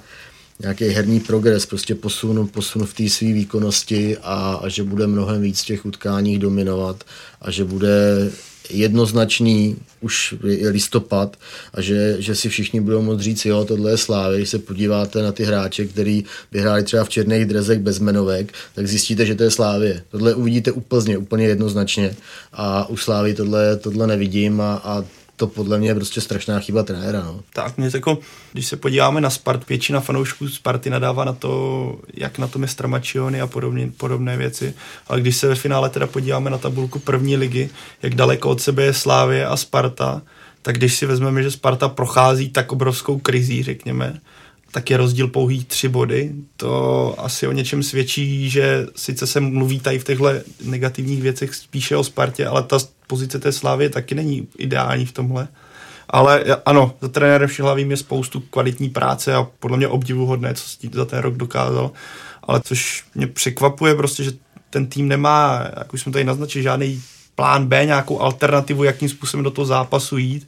[0.60, 5.42] nějaký herní progres, prostě posun, posun v té své výkonnosti a, a že bude mnohem
[5.42, 7.04] víc v těch utkáních dominovat
[7.42, 8.30] a že bude
[8.70, 11.38] jednoznačný, už je listopad
[11.74, 15.22] a že, že si všichni budou moct říct, jo, tohle je Slávy, když se podíváte
[15.22, 19.36] na ty hráče, který by hráli třeba v černých drezech bez jmenovek, tak zjistíte, že
[19.36, 20.04] to je Slávě.
[20.12, 22.16] Tohle uvidíte úplně, úplně jednoznačně
[22.54, 26.84] a u Slávy tohle, tohle nevidím a, a to podle mě je prostě strašná chyba
[26.84, 27.22] trenéra.
[27.22, 27.40] No.
[27.54, 28.18] Tak mě jako,
[28.54, 32.68] když se podíváme na Spart, většina fanoušků Sparty nadává na to, jak na tom je
[32.68, 34.74] Stramačiony a podobně, podobné věci.
[35.08, 37.70] Ale když se ve finále teda podíváme na tabulku první ligy,
[38.02, 40.22] jak daleko od sebe je Slávě a Sparta,
[40.62, 44.20] tak když si vezmeme, že Sparta prochází tak obrovskou krizí, řekněme,
[44.74, 46.32] tak je rozdíl pouhý tři body.
[46.58, 50.30] To asi o něčem svědčí, že sice se mluví tady v těchto
[50.64, 55.48] negativních věcech spíše o Spartě, ale ta pozice té Slávy taky není ideální v tomhle.
[56.10, 61.06] Ale ano, za trenérem Šihlavým je spoustu kvalitní práce a podle mě obdivuhodné, co za
[61.06, 61.92] ten rok dokázal.
[62.44, 64.32] Ale což mě překvapuje prostě, že
[64.70, 67.02] ten tým nemá, jak už jsme tady naznačili, žádný
[67.36, 70.48] plán B, nějakou alternativu, jakým způsobem do toho zápasu jít.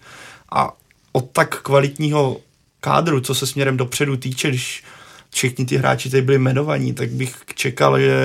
[0.51, 0.73] A
[1.11, 2.37] od tak kvalitního
[2.85, 4.83] kádru, co se směrem dopředu týče, když
[5.29, 8.15] všichni ty hráči tady byli jmenovaní, tak bych čekal, že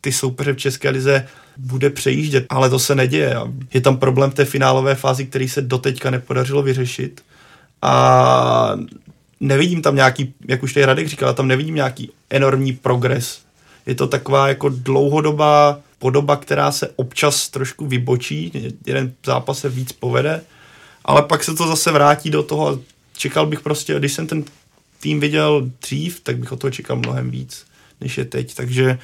[0.00, 3.36] ty soupeře v České lize bude přejíždět, ale to se neděje.
[3.74, 7.22] Je tam problém v té finálové fázi, který se doteďka nepodařilo vyřešit
[7.82, 8.76] a
[9.40, 13.40] nevidím tam nějaký, jak už tady Radek říkal, tam nevidím nějaký enormní progres.
[13.86, 18.52] Je to taková jako dlouhodobá podoba, která se občas trošku vybočí,
[18.86, 20.40] jeden zápas se víc povede,
[21.04, 22.80] ale pak se to zase vrátí do toho
[23.20, 24.44] čekal bych prostě, když jsem ten
[25.00, 27.66] tým viděl dřív, tak bych o toho čekal mnohem víc,
[28.00, 28.98] než je teď, takže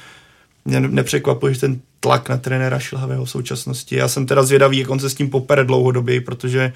[0.65, 3.95] mě nepřekvapuje, že ten tlak na trenéra Šilhavého v současnosti.
[3.95, 6.73] Já jsem teda zvědavý, jak on se s tím popere dlouhodobě, protože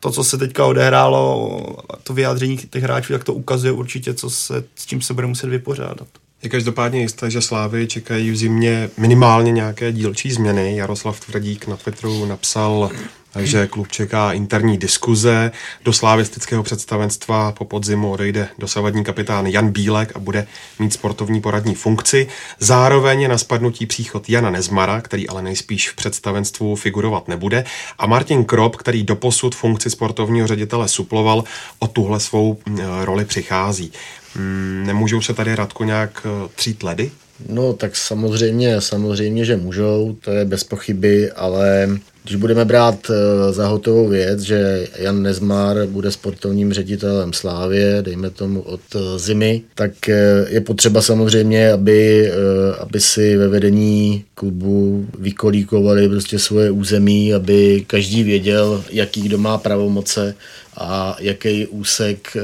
[0.00, 1.60] to, co se teďka odehrálo,
[2.02, 5.46] to vyjádření těch hráčů, tak to ukazuje určitě, co se, s čím se bude muset
[5.46, 6.08] vypořádat.
[6.42, 10.76] Je každopádně jisté, že Slávy čekají v zimě minimálně nějaké dílčí změny.
[10.76, 12.90] Jaroslav Tvrdík na Twitteru napsal,
[13.38, 15.50] že klub čeká interní diskuze.
[15.84, 20.46] Do slávistického představenstva po podzimu odejde dosavadní kapitán Jan Bílek a bude
[20.78, 22.28] mít sportovní poradní funkci.
[22.58, 27.64] Zároveň je na spadnutí příchod Jana Nezmara, který ale nejspíš v představenstvu figurovat nebude,
[27.98, 31.44] a Martin Krop, který doposud funkci sportovního ředitele suploval,
[31.78, 33.92] o tuhle svou mm, roli přichází.
[34.34, 37.10] Mm, nemůžou se tady Radko nějak eh, třít ledy?
[37.48, 41.88] No tak samozřejmě, samozřejmě, že můžou, to je bez pochyby, ale
[42.24, 48.30] když budeme brát eh, za hotovou věc, že Jan Nezmar bude sportovním ředitelem Slávě, dejme
[48.30, 50.08] tomu od eh, zimy, tak
[50.48, 52.32] je potřeba samozřejmě, aby,
[52.80, 59.58] aby si ve vedení klubu vykolíkovali prostě svoje území, aby každý věděl, jaký kdo má
[59.58, 60.34] pravomoce
[60.78, 62.40] a jaký úsek eh,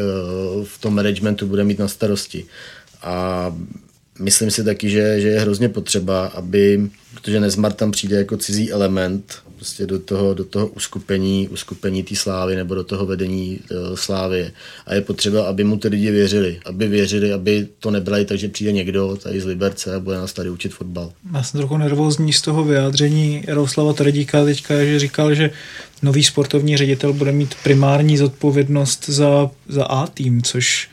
[0.65, 2.45] v tom managementu bude mít na starosti.
[3.03, 3.53] A
[4.19, 8.73] myslím si taky, že, že je hrozně potřeba, aby, protože Nezmar tam přijde jako cizí
[8.73, 13.97] element prostě do toho, do toho uskupení, uskupení té slávy nebo do toho vedení uh,
[13.97, 14.51] slávy.
[14.87, 16.61] A je potřeba, aby mu ty lidi věřili.
[16.67, 20.33] Aby věřili, aby to nebrali tak, že přijde někdo tady z Liberce a bude nás
[20.33, 21.13] tady učit fotbal.
[21.35, 25.51] Já jsem trochu nervózní z toho vyjádření Jaroslava Trdíka teďka, že říkal, že
[26.03, 30.89] nový sportovní ředitel bude mít primární zodpovědnost za, za A tým, což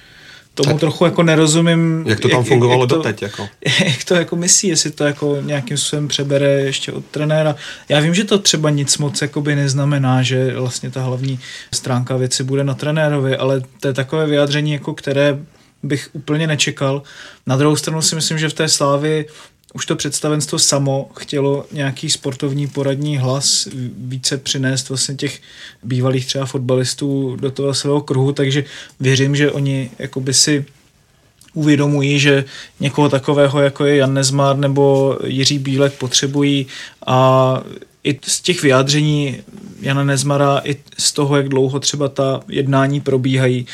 [0.53, 2.03] tomu tak, trochu jako nerozumím.
[2.07, 3.21] Jak to tam jak, fungovalo jak to, doteď?
[3.21, 3.47] Jako?
[3.85, 7.55] Jak to jako myslí, jestli to jako nějakým způsobem přebere ještě od trenéra.
[7.89, 11.39] Já vím, že to třeba nic moc jakoby neznamená, že vlastně ta hlavní
[11.73, 15.39] stránka věci bude na trenérovi, ale to je takové vyjádření, jako které
[15.83, 17.03] bych úplně nečekal.
[17.47, 19.25] Na druhou stranu si myslím, že v té slávy
[19.73, 25.39] už to představenstvo samo chtělo nějaký sportovní poradní hlas více přinést vlastně těch
[25.83, 28.63] bývalých třeba fotbalistů do toho svého kruhu, takže
[28.99, 30.65] věřím, že oni jakoby si
[31.53, 32.45] uvědomují, že
[32.79, 36.67] někoho takového, jako je Jan Nezmar nebo Jiří Bílek potřebují
[37.05, 37.61] a
[38.03, 39.41] i z těch vyjádření
[39.81, 43.67] Jana Nezmara, i z toho, jak dlouho třeba ta jednání probíhají,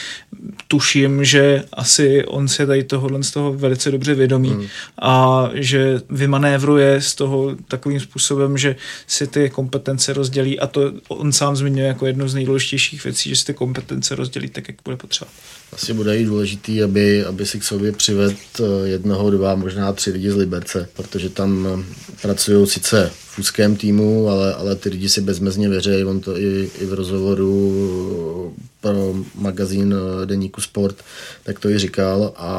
[0.67, 4.67] tuším, že asi on se tady tohohle z toho velice dobře vědomí hmm.
[5.01, 8.75] a že vymanévruje z toho takovým způsobem, že
[9.07, 13.35] si ty kompetence rozdělí a to on sám zmiňuje jako jednu z nejdůležitějších věcí, že
[13.35, 15.31] si ty kompetence rozdělí tak, jak bude potřeba.
[15.73, 20.11] Asi bude i důležitý, aby, aby si k sobě přived eh, jednoho, dva, možná tři
[20.11, 21.83] lidi z Liberce, protože tam eh,
[22.21, 26.69] pracují sice v úzkém týmu, ale, ale ty lidi si bezmezně věří, on to i,
[26.79, 30.95] i v rozhovoru pro magazín eh, Deníku Sport,
[31.43, 32.49] tak to i říkal a,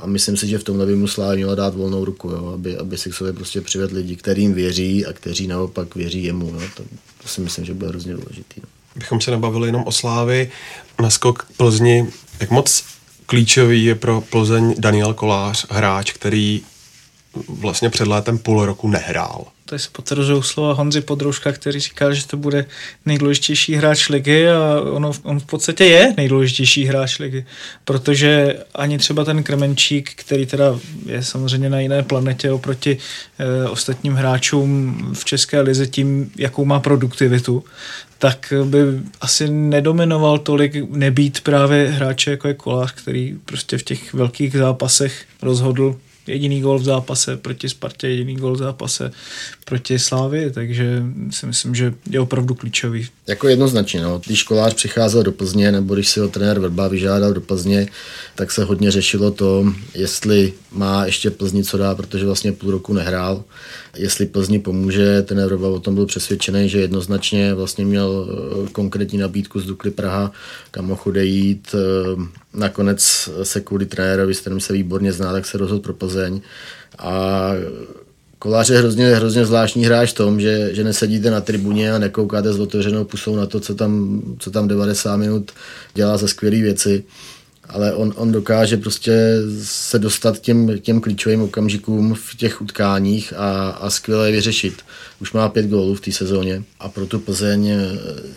[0.00, 2.76] a myslím si, že v tomhle by mu Slávy měla dát volnou ruku, jo, aby,
[2.76, 6.46] aby si k sobě prostě přived lidi, kterým věří a kteří naopak věří jemu.
[6.46, 6.82] Jo, to,
[7.22, 8.60] to si myslím, že bude hrozně důležitý.
[8.60, 8.68] No.
[8.96, 10.50] Bychom se nebavili jenom o Slávy,
[11.02, 12.06] naskok Plzni
[12.40, 12.84] jak moc
[13.26, 16.62] klíčový je pro Plzeň Daniel Kolář, hráč, který
[17.48, 19.44] vlastně před létem půl roku nehrál.
[19.66, 22.64] Tady se potvrzují slova Honzy Podrouška, který říkal, že to bude
[23.06, 27.46] nejdůležitější hráč ligy a ono, on v podstatě je nejdůležitější hráč ligy,
[27.84, 32.98] protože ani třeba ten Kremenčík, který teda je samozřejmě na jiné planetě oproti
[33.38, 37.64] e, ostatním hráčům v České lize tím, jakou má produktivitu,
[38.18, 38.78] tak by
[39.20, 45.24] asi nedominoval tolik nebýt právě hráče jako je Kolář, který prostě v těch velkých zápasech
[45.42, 45.96] rozhodl
[46.26, 49.10] jediný gol v zápase proti Spartě, jediný gol v zápase
[49.64, 53.08] proti Slávy, takže si myslím, že je opravdu klíčový.
[53.26, 54.20] Jako jednoznačně, no.
[54.26, 57.88] když školář přicházel do Plzně, nebo když si ho trenér Vrba vyžádal do Plzně,
[58.34, 62.92] tak se hodně řešilo to, jestli má ještě Plzni co dá, protože vlastně půl roku
[62.92, 63.44] nehrál,
[63.96, 69.18] jestli Plzni pomůže, ten Vrba o tom byl přesvědčený, že jednoznačně vlastně měl eh, konkrétní
[69.18, 70.32] nabídku z Dukly Praha,
[70.70, 71.74] kam mohl jít,
[72.56, 76.40] nakonec se kvůli trenérovi, s kterým se výborně zná, tak se rozhodl pro Plzeň.
[76.98, 77.50] A
[78.38, 82.52] Kolář je hrozně, hrozně zvláštní hráč v tom, že, že nesedíte na tribuně a nekoukáte
[82.52, 85.52] s otevřenou pusou na to, co tam, co tam 90 minut
[85.94, 87.04] dělá za skvělé věci,
[87.68, 93.68] ale on, on dokáže prostě se dostat těm, těm klíčovým okamžikům v těch utkáních a,
[93.68, 94.74] a skvěle je vyřešit.
[95.20, 97.72] Už má pět gólů v té sezóně a pro tu Plzeň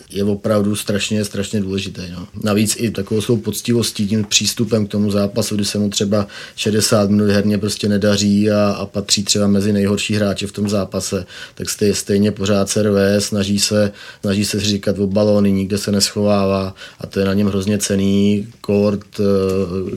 [0.10, 2.02] je opravdu strašně, strašně důležitý.
[2.14, 2.28] No.
[2.44, 7.10] Navíc i takovou svou poctivostí, tím přístupem k tomu zápasu, kdy se mu třeba 60
[7.10, 11.70] minut herně prostě nedaří a, a patří třeba mezi nejhorší hráče v tom zápase, tak
[11.70, 16.76] stejně, stejně pořád se rve, snaží se, snaží se říkat o balóny, nikde se neschovává
[17.00, 19.19] a to je na něm hrozně cený kort,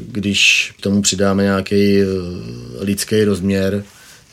[0.06, 2.06] když k tomu přidáme nějaký eh,
[2.80, 3.84] lidský rozměr,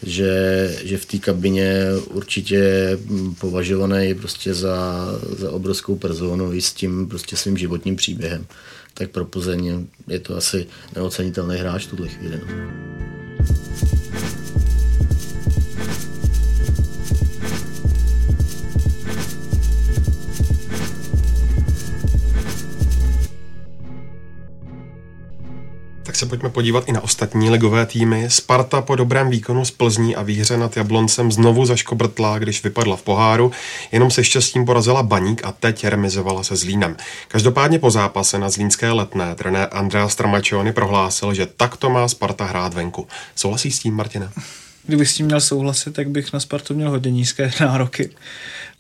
[0.04, 2.98] že, že v té kabině určitě
[3.40, 8.46] považovaný prostě za, za obrovskou personu i s tím prostě svým životním příběhem.
[8.94, 12.40] Tak pro Plzeň je to asi neocenitelný hráč v tuhle chvíli.
[12.48, 14.39] No.
[26.16, 28.30] Se pojďme podívat i na ostatní ligové týmy.
[28.30, 33.02] Sparta po dobrém výkonu z Plzní a výhře nad Jabloncem znovu zaškobrtla, když vypadla v
[33.02, 33.52] poháru,
[33.92, 36.98] jenom se štěstím porazila Baník a teď remizovala se Zlínem.
[37.28, 42.74] Každopádně po zápase na Zlínské letné trenér Andrea Stramačony prohlásil, že takto má Sparta hrát
[42.74, 43.08] venku.
[43.36, 44.32] Souhlasí s tím, Martina?
[44.90, 48.10] Kdybych s tím měl souhlasit, tak bych na Spartu měl hodně nízké nároky.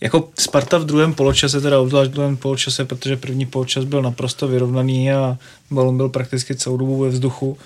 [0.02, 4.48] Jako Sparta v druhém poločase, teda obzvlášť v druhém poločase, protože první poločas byl naprosto
[4.48, 5.38] vyrovnaný a
[5.72, 7.58] balon byl prakticky celou dobu ve vzduchu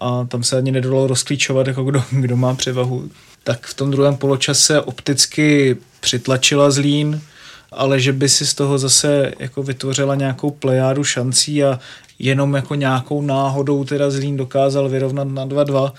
[0.00, 3.10] a tam se ani nedalo rozklíčovat, jako kdo, kdo má převahu.
[3.44, 7.20] Tak v tom druhém poločase opticky přitlačila Zlín,
[7.72, 11.80] ale že by si z toho zase jako vytvořila nějakou plejádu šancí a
[12.18, 15.92] jenom jako nějakou náhodou teda Zlín dokázal vyrovnat na 2-2,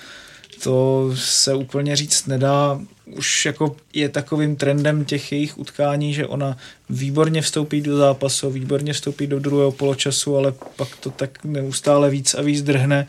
[0.64, 2.80] to se úplně říct nedá.
[3.06, 6.58] Už jako je takovým trendem těch jejich utkání, že ona
[6.90, 12.34] výborně vstoupí do zápasu, výborně vstoupí do druhého poločasu, ale pak to tak neustále víc
[12.34, 13.08] a víc drhne.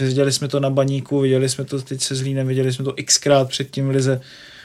[0.00, 3.48] Viděli jsme to na baníku, viděli jsme to teď se Zlínem, viděli jsme to xkrát
[3.48, 4.20] předtím v lize.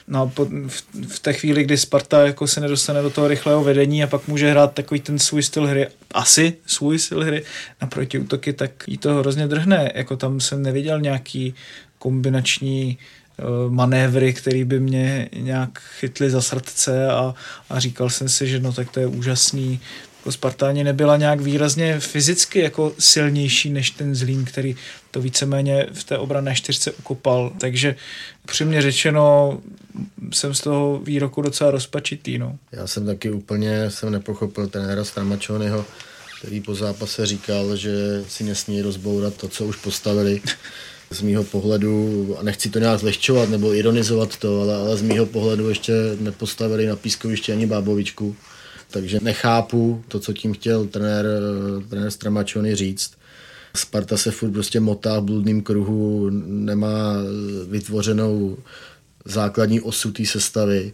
[0.08, 4.04] No po, v, v té chvíli, kdy Sparta jako se nedostane do toho rychlého vedení
[4.04, 7.44] a pak může hrát takový ten svůj styl hry, asi svůj styl hry
[7.82, 9.92] na protiútoky, tak jí to hrozně drhne.
[9.96, 11.56] Jako tam jsem neviděl nějaký
[12.06, 17.34] kombinační eh, manévry, které by mě nějak chytly za srdce a,
[17.70, 19.80] a říkal jsem si, že no tak to je úžasný.
[20.18, 24.76] Jako Spartáni nebyla nějak výrazně fyzicky jako silnější než ten Zlín, který
[25.12, 27.52] to víceméně v té obrané čtyřce ukopal.
[27.60, 27.96] Takže
[28.46, 29.58] přímě řečeno
[30.34, 32.38] jsem z toho výroku docela rozpačitý.
[32.38, 32.58] No.
[32.72, 35.86] Já jsem taky úplně jsem nepochopil trenéra Stramačonyho,
[36.38, 40.42] který po zápase říkal, že si nesmí rozbourat to, co už postavili
[41.16, 45.26] z mýho pohledu, a nechci to nějak zlehčovat nebo ironizovat to, ale, ale z mýho
[45.26, 48.36] pohledu ještě nepostavili na pískoviště ani bábovičku.
[48.90, 51.26] Takže nechápu to, co tím chtěl trenér,
[51.90, 53.12] trenér Stramačony říct.
[53.76, 57.14] Sparta se furt prostě motá v bludným kruhu, nemá
[57.70, 58.58] vytvořenou
[59.26, 60.94] základní osu té sestavy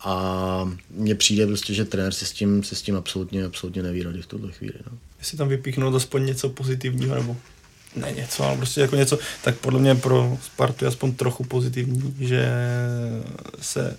[0.00, 4.02] a mně přijde prostě, že trenér se s tím, se s tím absolutně, absolutně neví
[4.02, 4.74] rady v tuhle chvíli.
[4.90, 4.98] No.
[5.18, 7.36] Jestli tam vypíchnout aspoň něco pozitivního nebo
[7.96, 12.14] ne něco, ale prostě jako něco, tak podle mě pro Spartu je aspoň trochu pozitivní,
[12.20, 12.50] že
[13.60, 13.96] se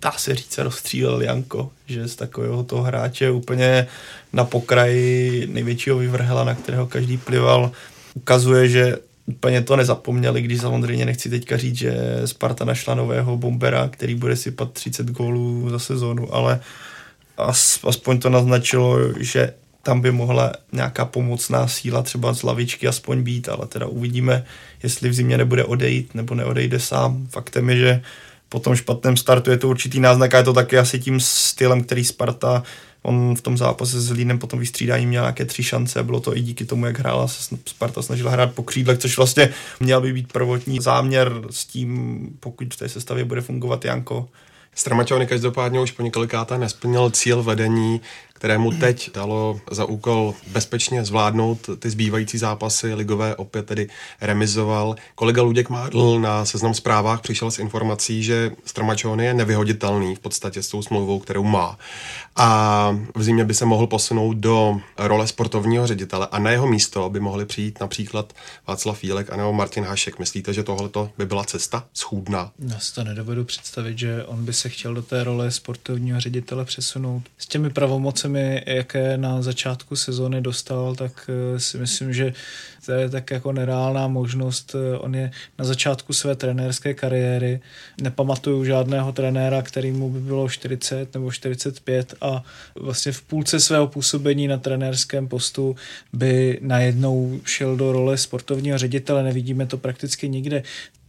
[0.00, 3.86] dá se říct, rozstřílel Janko, že z takového toho hráče úplně
[4.32, 7.72] na pokraji největšího vyvrhela, na kterého každý plival,
[8.14, 13.88] ukazuje, že úplně to nezapomněli, když samozřejmě nechci teďka říct, že Sparta našla nového bombera,
[13.88, 16.60] který bude sypat 30 gólů za sezónu, ale
[17.84, 23.48] aspoň to naznačilo, že tam by mohla nějaká pomocná síla třeba z lavičky aspoň být,
[23.48, 24.44] ale teda uvidíme,
[24.82, 27.26] jestli v zimě nebude odejít nebo neodejde sám.
[27.30, 28.02] Faktem je, že
[28.48, 31.84] po tom špatném startu je to určitý náznak a je to taky asi tím stylem,
[31.84, 32.62] který Sparta
[33.02, 36.40] On v tom zápase s Línem potom vystřídání měl nějaké tři šance bylo to i
[36.40, 39.48] díky tomu, jak hrála se Sparta snažila hrát po křídlech, což vlastně
[39.80, 44.28] měl by být prvotní záměr s tím, pokud v té sestavě bude fungovat Janko,
[44.74, 48.00] Stramačovny každopádně už po několikáta nesplnil cíl vedení
[48.34, 53.88] kterému teď dalo za úkol bezpečně zvládnout ty zbývající zápasy ligové, opět tedy
[54.20, 54.96] remizoval.
[55.14, 60.62] Kolega Luděk Mádl na seznam zprávách přišel s informací, že Stramačon je nevyhoditelný v podstatě
[60.62, 61.78] s tou smlouvou, kterou má.
[62.36, 67.10] A v zimě by se mohl posunout do role sportovního ředitele a na jeho místo
[67.10, 68.32] by mohli přijít například
[68.66, 70.18] Václav Fílek a nebo Martin Hašek.
[70.18, 72.52] Myslíte, že tohle by byla cesta schůdná?
[72.58, 76.64] Já si to nedovedu představit, že on by se chtěl do té role sportovního ředitele
[76.64, 77.22] přesunout.
[77.38, 82.32] S těmi pravomocemi jaké na začátku sezóny dostal, tak eh, si myslím, že
[82.86, 84.74] to je tak jako nereálná možnost.
[84.74, 87.60] Eh, on je na začátku své trenérské kariéry.
[88.02, 92.42] Nepamatuju žádného trenéra, kterýmu by bylo 40 nebo 45 a
[92.74, 95.76] vlastně v půlce svého působení na trenérském postu
[96.12, 99.22] by najednou šel do role sportovního ředitele.
[99.22, 100.62] Nevidíme to prakticky nikde.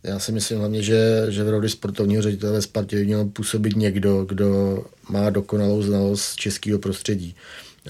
[0.04, 4.84] Já si myslím hlavně, že, že v roli sportovního ředitele Spartě měl působit někdo, kdo
[5.10, 7.36] má dokonalou znalost českého prostředí.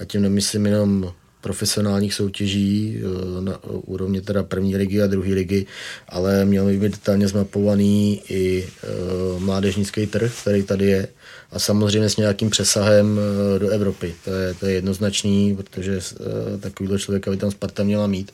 [0.00, 1.12] A tím nemyslím jenom
[1.46, 5.66] profesionálních soutěží eh, na úrovni teda první ligy a druhé ligy,
[6.08, 11.08] ale měl by být detailně zmapovaný i uh, mládežnický trh, který tady je
[11.52, 14.14] a samozřejmě s nějakým přesahem uh, do Evropy.
[14.24, 18.32] To je, to je jednoznačný, protože uh, takovýhle člověka by tam Sparta měla mít.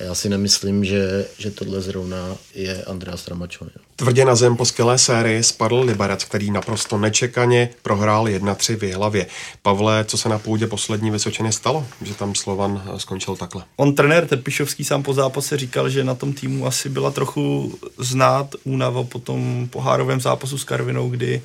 [0.00, 3.70] A já si nemyslím, že, že tohle zrovna je Andreas Ramačony.
[3.96, 9.26] Tvrdě na zem po skvělé sérii spadl Liberec, který naprosto nečekaně prohrál 1-3 v hlavě.
[9.62, 13.64] Pavle, co se na půdě poslední Vysočiny stalo, že tam Slovan skončil takhle?
[13.76, 18.54] On, trenér Trpišovský, sám po zápase říkal, že na tom týmu asi byla trochu znát
[18.64, 21.42] únava po tom pohárovém zápasu s Karvinou, kdy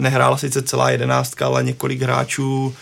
[0.00, 2.74] nehrála sice celá jedenáctka, ale několik hráčů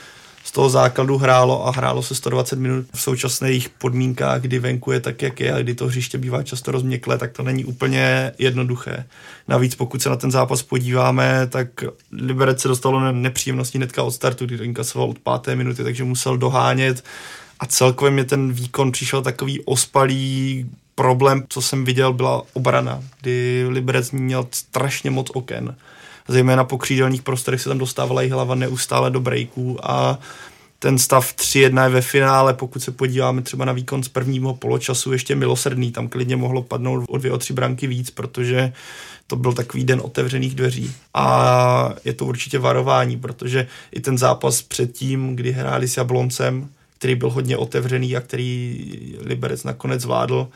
[0.48, 5.00] z toho základu hrálo a hrálo se 120 minut v současných podmínkách, kdy venku je
[5.00, 9.04] tak, jak je a kdy to hřiště bývá často rozměklé, tak to není úplně jednoduché.
[9.48, 11.68] Navíc pokud se na ten zápas podíváme, tak
[12.12, 16.38] Liberec se dostalo na nepříjemnosti hnedka od startu, kdy inkasoval od páté minuty, takže musel
[16.38, 17.04] dohánět.
[17.60, 23.66] A celkově mě ten výkon přišel takový ospalý, problém, co jsem viděl, byla obrana, kdy
[23.68, 25.76] Liberec měl strašně moc oken
[26.28, 30.18] zejména po křídelních prostorech se tam dostávala i hlava neustále do breaků a
[30.78, 35.12] ten stav 3-1 je ve finále, pokud se podíváme třeba na výkon z prvního poločasu,
[35.12, 38.72] ještě milosrdný, tam klidně mohlo padnout o dvě, o tři branky víc, protože
[39.26, 40.92] to byl takový den otevřených dveří.
[41.14, 46.68] A je to určitě varování, protože i ten zápas předtím, kdy hráli s Jabloncem,
[46.98, 50.48] který byl hodně otevřený a který Liberec nakonec zvládl,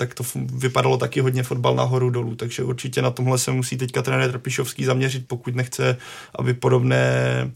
[0.00, 4.02] tak to vypadalo taky hodně fotbal nahoru dolů, takže určitě na tomhle se musí teďka
[4.02, 5.96] trenér Trpišovský zaměřit, pokud nechce,
[6.34, 7.04] aby podobné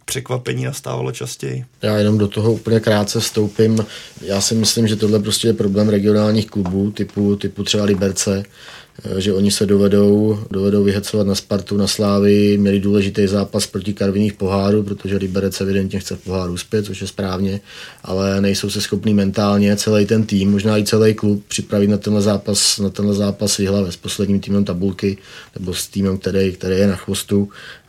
[0.05, 1.64] překvapení nastávalo častěji.
[1.82, 3.86] Já jenom do toho úplně krátce vstoupím.
[4.20, 8.42] Já si myslím, že tohle prostě je problém regionálních klubů, typu, typu třeba Liberce,
[9.18, 14.32] že oni se dovedou, dovedou vyhecovat na Spartu, na Slávy, měli důležitý zápas proti Karviných
[14.32, 17.61] poháru, protože Liberec evidentně chce v poháru zpět, což je správně,
[18.05, 22.22] ale nejsou se schopní mentálně celý ten tým, možná i celý klub připravit na tenhle
[22.22, 25.18] zápas, na tenhle zápas vyhlave s posledním týmem tabulky
[25.59, 27.49] nebo s týmem, který, který je na chvostu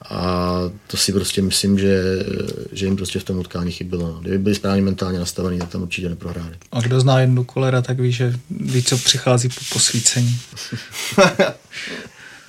[0.09, 0.55] a
[0.87, 2.25] to si prostě myslím, že,
[2.71, 4.17] že jim prostě v tom utkání chybilo.
[4.21, 6.55] Kdyby byli správně mentálně nastavení, tak tam určitě neprohráli.
[6.71, 10.39] A kdo zná jednu kolera, tak ví, že ví, co přichází po posvícení.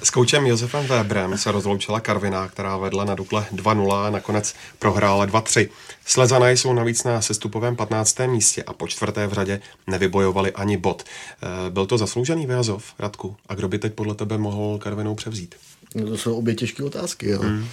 [0.03, 5.27] S koučem Josefem Weberem se rozloučila Karviná, která vedla na Dukle 2-0 a nakonec prohrála
[5.27, 5.69] 2-3.
[6.05, 8.19] Slezané jsou navíc na sestupovém 15.
[8.27, 11.03] místě a po čtvrté v řadě nevybojovali ani bod.
[11.03, 13.37] Eh, byl to zasloužený vyjazov, Radku?
[13.49, 15.55] A kdo by teď podle tebe mohl Karvinou převzít?
[15.97, 17.29] No to jsou obě těžké otázky.
[17.29, 17.41] Jo.
[17.43, 17.67] Hmm.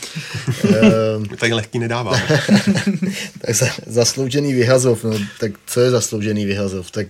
[1.30, 2.20] My tady lehký nedává.
[3.42, 6.92] tak za, zasloužený vyhazov, no, tak co je zasloužený vyhazov?
[6.92, 7.08] Tak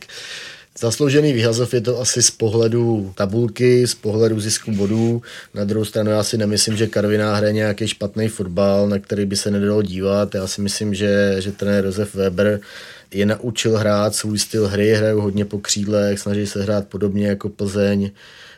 [0.80, 5.22] Zasloužený vyhazov je to asi z pohledu tabulky, z pohledu zisku bodů.
[5.54, 9.36] Na druhou stranu já si nemyslím, že Karviná hraje nějaký špatný fotbal, na který by
[9.36, 10.36] se nedalo dívat.
[10.36, 12.60] Já si myslím, že, že trenér Josef Weber
[13.14, 17.50] je naučil hrát svůj styl hry, hrajou hodně po křídlech, snaží se hrát podobně jako
[17.50, 18.12] Plzeň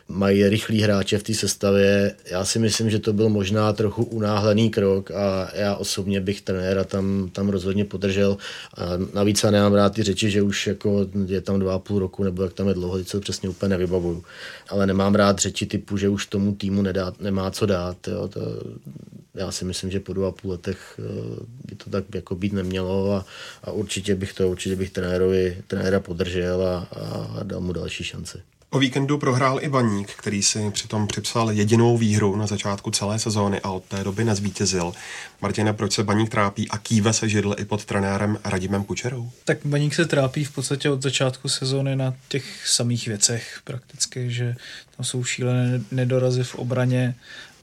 [0.08, 2.14] mají rychlí hráče v té sestavě.
[2.30, 6.84] Já si myslím, že to byl možná trochu unáhlený krok a já osobně bych trenéra
[6.84, 8.36] tam, tam rozhodně podržel.
[8.76, 8.82] A
[9.14, 12.24] navíc já nemám rád ty řeči, že už jako je tam dva a půl roku,
[12.24, 14.24] nebo jak tam je dlouho, teď se přesně úplně nevybavuju.
[14.68, 18.08] Ale nemám rád řeči typu, že už tomu týmu nedá, nemá co dát.
[18.08, 18.28] Jo.
[18.28, 18.40] To,
[19.34, 22.52] já si myslím, že po dvou a půl letech eh, by to tak jako být
[22.52, 23.26] nemělo a,
[23.64, 26.88] a určitě bych to, určitě bych trenérovi, trenéra podržel a,
[27.40, 28.38] a dal mu další šanci.
[28.76, 33.60] O víkendu prohrál i Baník, který si přitom připsal jedinou výhru na začátku celé sezóny
[33.60, 34.92] a od té doby nezvítězil.
[35.42, 39.30] Martina, proč se Baník trápí a kýve se židl i pod trenérem Radimem Kučerou?
[39.44, 44.56] Tak Baník se trápí v podstatě od začátku sezóny na těch samých věcech prakticky, že
[44.96, 47.14] tam jsou šílené nedorazy v obraně,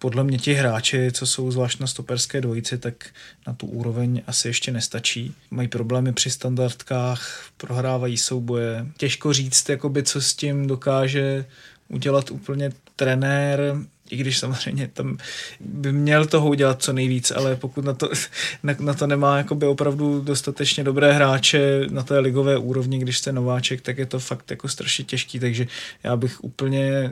[0.04, 3.06] podle mě ti hráči, co jsou zvlášť na stoperské dvojici, tak
[3.48, 5.34] na tu úroveň asi ještě nestačí.
[5.52, 8.86] Mají problémy při standardkách, prohrávají souboje.
[8.98, 11.46] Těžko říct, jakoby, co s tím dokáže
[11.88, 13.76] udělat úplně trenér,
[14.10, 15.18] i když samozřejmě tam
[15.60, 18.10] by měl toho udělat co nejvíc, ale pokud na to,
[18.64, 23.32] na, na to nemá jakoby opravdu dostatečně dobré hráče na té ligové úrovni, když jste
[23.32, 25.68] nováček, tak je to fakt jako strašně těžký, takže
[26.04, 27.12] já bych úplně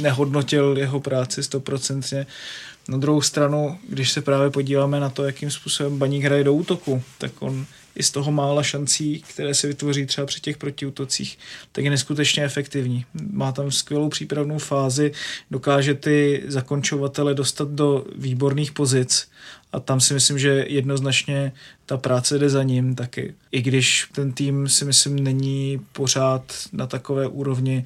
[0.00, 2.26] nehodnotil jeho práci stoprocentně.
[2.88, 7.02] Na druhou stranu, když se právě podíváme na to, jakým způsobem Baník hraje do útoku,
[7.18, 11.38] tak on i z toho mála šancí, které se vytvoří třeba při těch protiútocích,
[11.72, 13.04] tak je neskutečně efektivní.
[13.32, 15.12] Má tam skvělou přípravnou fázi,
[15.50, 19.28] dokáže ty zakončovatele dostat do výborných pozic
[19.72, 21.52] a tam si myslím, že jednoznačně
[21.86, 23.34] ta práce jde za ním taky.
[23.52, 27.84] I když ten tým si myslím není pořád na takové úrovni,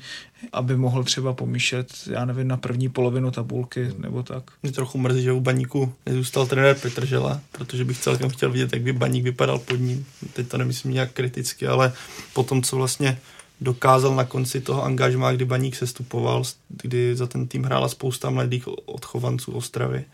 [0.53, 4.45] aby mohl třeba pomíšet, já nevím, na první polovinu tabulky nebo tak.
[4.63, 8.73] Mě trochu mrzí, že u Baníku nezůstal trenér Petr Žela, protože bych celkem chtěl vidět,
[8.73, 10.07] jak by Baník vypadal pod ním.
[10.33, 11.93] Teď to nemyslím nějak kriticky, ale
[12.33, 13.19] po tom, co vlastně
[13.61, 18.69] dokázal na konci toho angažmá, kdy Baník sestupoval, kdy za ten tým hrála spousta mladých
[18.89, 20.05] odchovanců Ostravy,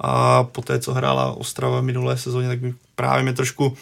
[0.00, 3.76] a po té, co hrála Ostrava minulé sezóně, tak mi právě mě trošku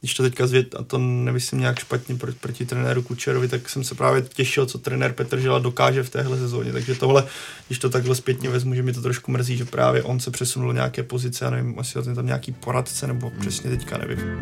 [0.00, 3.84] když to teďka zvěd, a to nemyslím nějak špatně proti, proti trenéru Kučerovi, tak jsem
[3.84, 6.72] se právě těšil, co trenér Petr Žela dokáže v téhle sezóně.
[6.72, 7.24] Takže tohle,
[7.66, 10.74] když to takhle zpětně vezmu, že mi to trošku mrzí, že právě on se přesunul
[10.74, 14.38] nějaké pozice, já nevím, asi tam nějaký poradce, nebo přesně teďka nevím.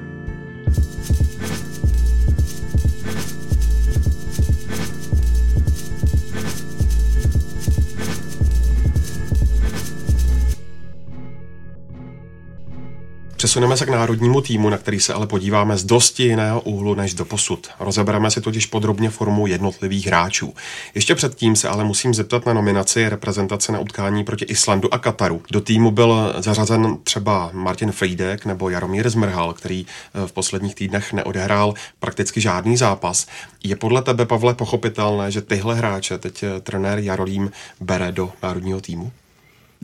[13.47, 17.15] Přesuneme se k národnímu týmu, na který se ale podíváme z dosti jiného úhlu než
[17.15, 17.69] do posud.
[17.81, 20.55] Rozebereme si totiž podrobně formu jednotlivých hráčů.
[20.95, 25.43] Ještě předtím se ale musím zeptat na nominaci reprezentace na utkání proti Islandu a Kataru.
[25.53, 31.13] Do týmu byl zařazen třeba Martin Frejdek nebo Jaromír Zmrhal, který eh, v posledních týdnech
[31.13, 33.27] neodehrál prakticky žádný zápas.
[33.65, 38.81] Je podle tebe, Pavle, pochopitelné, že tyhle hráče teď eh, trenér Jarolím bere do národního
[38.81, 39.13] týmu?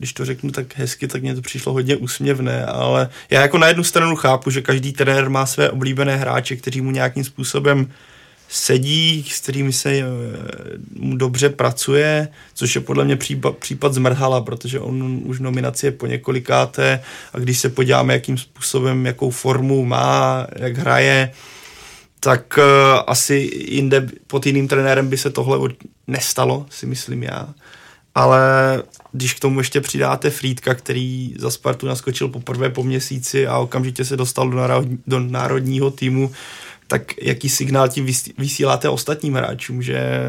[0.03, 3.69] Když to řeknu tak hezky, tak mně to přišlo hodně úsměvné, ale já jako na
[3.69, 7.91] jednu stranu chápu, že každý trenér má své oblíbené hráče, kteří mu nějakým způsobem
[8.49, 10.05] sedí, s kterými se eh,
[10.99, 15.93] mu dobře pracuje, což je podle mě případ, případ zmrhala, protože on už nominaci je
[15.93, 21.33] po několikáté a když se podíváme, jakým způsobem, jakou formu má, jak hraje,
[22.21, 22.65] tak uh,
[23.07, 25.69] asi jinde pod jiným trenérem by se tohle
[26.07, 27.55] nestalo, si myslím já
[28.15, 28.83] ale
[29.13, 34.05] když k tomu ještě přidáte Frýdka, který za Spartu naskočil poprvé po měsíci a okamžitě
[34.05, 36.33] se dostal do, národní, do národního týmu,
[36.87, 38.07] tak jaký signál tím
[38.39, 40.21] vysíláte ostatním hráčům, že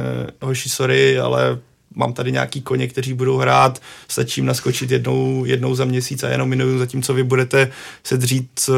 [0.42, 1.60] hoši, sorry, ale
[1.96, 6.30] mám tady nějaký koně, kteří budou hrát, stačí jim naskočit jednou, jednou za měsíc a
[6.30, 7.72] jenom minuju, zatímco vy budete
[8.04, 8.76] se dřít uh,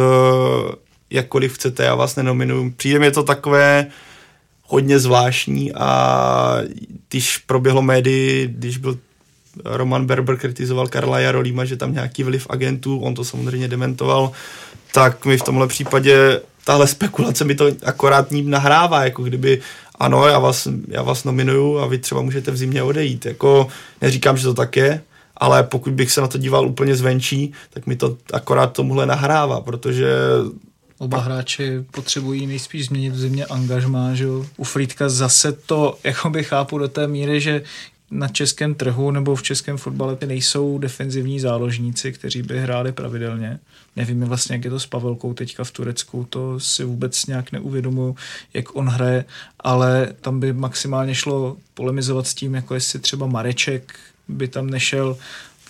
[1.10, 2.72] jakkoliv chcete, já vás nenominuju.
[2.72, 3.88] Přijde mi to takové,
[4.68, 6.58] hodně zvláštní a
[7.10, 8.98] když proběhlo médii, když byl
[9.66, 14.32] Roman Berber kritizoval Karla Jarolíma, že tam nějaký vliv agentů, on to samozřejmě dementoval,
[14.94, 19.62] tak mi v tomhle případě tahle spekulace mi to akorát ním nahrává, jako kdyby
[20.00, 23.26] ano, já vás, já vás nominuju a vy třeba můžete v zimě odejít.
[23.26, 23.68] Jako
[24.02, 25.02] neříkám, že to tak je,
[25.38, 29.62] ale pokud bych se na to díval úplně zvenčí, tak mi to akorát tomuhle nahrává,
[29.62, 30.16] protože
[30.98, 34.28] Oba hráči potřebují nejspíš změnit v zimě angažmá, že
[34.58, 37.64] U Frýdka zase to jakoby chápu do té míry, že
[38.12, 43.60] na českém trhu nebo v českém fotbale ty nejsou defenzivní záložníci, kteří by hráli pravidelně.
[43.96, 48.16] Nevím vlastně, jak je to s Pavelkou teďka v Turecku, to si vůbec nějak neuvědomuji,
[48.54, 49.26] jak on hraje,
[49.60, 55.18] ale tam by maximálně šlo polemizovat s tím, jako jestli třeba Mareček by tam nešel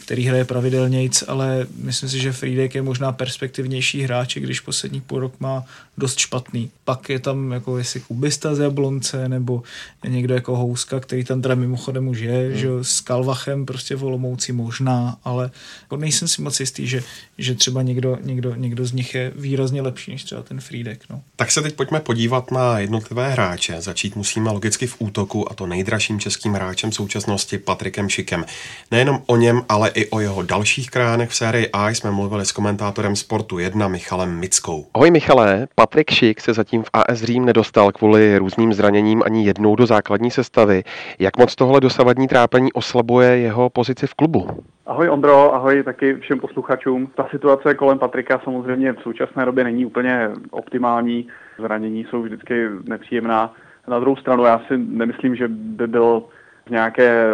[0.06, 5.20] který hraje pravidelnějc, ale myslím si, že Friedek je možná perspektivnější hráč, když poslední půl
[5.20, 5.66] rok má
[5.98, 6.72] dost špatný.
[6.84, 9.64] Pak je tam jako jestli kubista z Jablonce, nebo
[10.08, 12.58] někdo jako Houska, který tam teda mimochodem už je, hmm.
[12.58, 17.04] že s Kalvachem prostě volomoucí možná, ale jako nejsem si moc jistý, že,
[17.38, 21.04] že třeba někdo, někdo, někdo z nich je výrazně lepší než třeba ten Friedek.
[21.10, 21.22] No.
[21.36, 23.82] Tak se teď pojďme podívat na jednotlivé hráče.
[23.82, 28.46] Začít musíme logicky v útoku a to nejdražším českým hráčem současnosti Patrikem Šikem.
[28.92, 32.52] Nejenom o něm, ale i o jeho dalších kránech v sérii A jsme mluvili s
[32.52, 34.88] komentátorem Sportu 1 Michalem Mickou.
[34.94, 39.76] Ahoj Michale, Patrik Šik se zatím v AS Řím nedostal kvůli různým zraněním ani jednou
[39.76, 40.84] do základní sestavy.
[41.20, 44.48] Jak moc tohle dosavadní trápení oslabuje jeho pozici v klubu?
[44.86, 47.08] Ahoj Ondro, ahoj taky všem posluchačům.
[47.16, 51.28] Ta situace kolem Patrika samozřejmě v současné době není úplně optimální.
[51.60, 53.54] Zranění jsou vždycky nepříjemná.
[53.88, 56.24] Na druhou stranu já si nemyslím, že by byl
[56.66, 57.28] v nějaké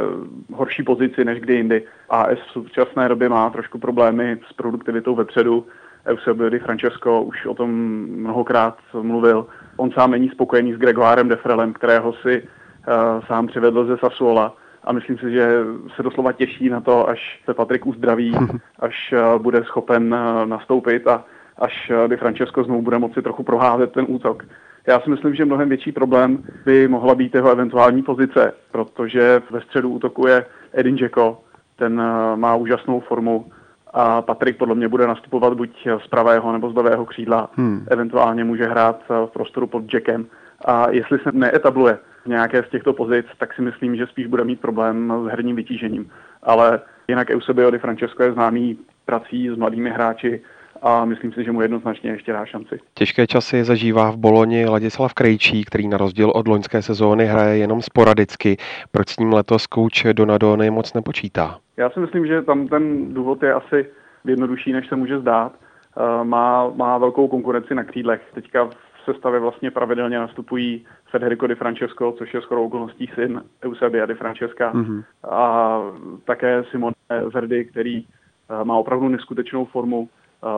[0.54, 1.84] horší pozici než kdy jindy.
[2.10, 5.66] AS v současné době má trošku problémy s produktivitou vepředu.
[6.06, 7.72] Eusebio Di Francesco už o tom
[8.10, 9.46] mnohokrát mluvil.
[9.78, 14.92] On sám není spokojený s Gregoárem Defrelem, kterého si uh, sám přivedl ze Sassuola a
[14.94, 15.58] myslím si, že
[15.96, 18.36] se doslova těší na to, až se Patrik uzdraví,
[18.80, 21.26] až uh, bude schopen uh, nastoupit a
[21.58, 24.44] až Di Francesco znovu bude moci trochu proházet ten útok.
[24.88, 29.62] Já si myslím, že mnohem větší problém by mohla být jeho eventuální pozice, protože ve
[29.62, 31.42] středu útoku je Edin Dzeko,
[31.76, 32.02] ten
[32.36, 33.46] má úžasnou formu,
[33.94, 37.86] a Patrik podle mě bude nastupovat buď z pravého nebo z levého křídla, hmm.
[37.90, 40.26] eventuálně může hrát v prostoru pod Jackem
[40.66, 44.44] a jestli se neetabluje v nějaké z těchto pozic, tak si myslím, že spíš bude
[44.44, 46.12] mít problém s herním vytížením.
[46.44, 50.42] Ale jinak Eusebio Di Francesco je známý prací s mladými hráči,
[50.82, 52.80] a myslím si, že mu jednoznačně ještě dá šanci.
[52.94, 57.82] Těžké časy zažívá v Boloni Ladislav Krejčí, který na rozdíl od loňské sezóny hraje jenom
[57.82, 58.58] sporadicky.
[58.92, 61.58] Proč s ním letos kouč Donadony moc nepočítá?
[61.78, 63.86] Já si myslím, že tam ten důvod je asi
[64.26, 65.54] jednodušší, než se může zdát.
[65.98, 68.22] Eh, má, má velkou konkurenci na křídlech.
[68.34, 74.06] Teďka v sestavě vlastně pravidelně nastupují Federico Di Francesco, což je skoro okolností syn Eusebia
[74.06, 75.04] Di Francesca mm-hmm.
[75.30, 75.80] a
[76.26, 76.96] také Simone
[77.34, 80.10] Verdi, který eh, má opravdu neskutečnou formu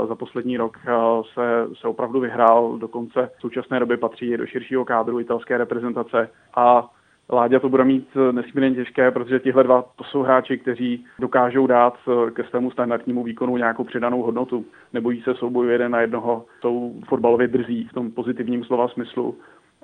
[0.07, 0.77] za poslední rok
[1.33, 6.89] se, se opravdu vyhrál, dokonce v současné době patří do širšího kádru italské reprezentace a
[7.31, 11.97] Láďa to bude mít nesmírně těžké, protože tihle dva to jsou hráči, kteří dokážou dát
[12.33, 14.65] ke svému standardnímu výkonu nějakou přidanou hodnotu.
[14.93, 19.35] Nebojí se souboju jeden na jednoho, jsou fotbalově drzí v tom pozitivním slova smyslu.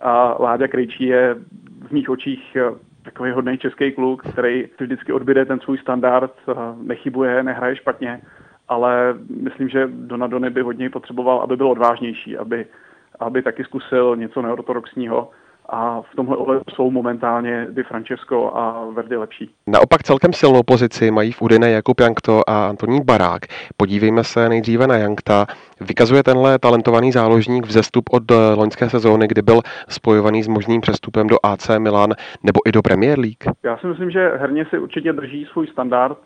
[0.01, 1.35] A Láďa Krejčí je
[1.87, 2.57] v mých očích
[3.03, 6.33] takový hodný český kluk, který vždycky odbyde ten svůj standard,
[6.81, 8.21] nechybuje, nehraje špatně
[8.69, 12.65] ale myslím, že Donadony by hodně potřeboval, aby byl odvážnější, aby,
[13.19, 15.31] aby taky zkusil něco neortodoxního
[15.71, 19.51] a v tomhle ohledu jsou momentálně Di Francesco a Verdi lepší.
[19.67, 23.41] Naopak celkem silnou pozici mají v Udine Jakub Jankto a Antonín Barák.
[23.77, 25.45] Podívejme se nejdříve na Jankta.
[25.81, 28.23] Vykazuje tenhle talentovaný záložník vzestup od
[28.55, 32.09] loňské sezóny, kdy byl spojovaný s možným přestupem do AC Milan
[32.43, 33.55] nebo i do Premier League?
[33.63, 36.17] Já si myslím, že herně si určitě drží svůj standard.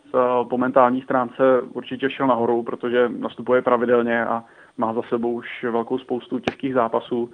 [0.50, 1.42] Po mentální stránce
[1.72, 4.44] určitě šel nahoru, protože nastupuje pravidelně a
[4.78, 7.30] má za sebou už velkou spoustu těžkých zápasů.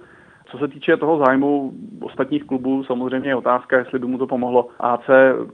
[0.51, 1.71] Co se týče toho zájmu
[2.01, 4.69] ostatních klubů, samozřejmě je otázka, jestli by mu to pomohlo.
[4.79, 5.05] AC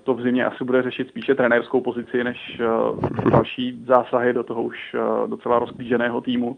[0.04, 4.64] to v zimě asi bude řešit spíše trenérskou pozici, než uh, další zásahy do toho
[4.64, 6.58] už uh, docela rozklíženého týmu.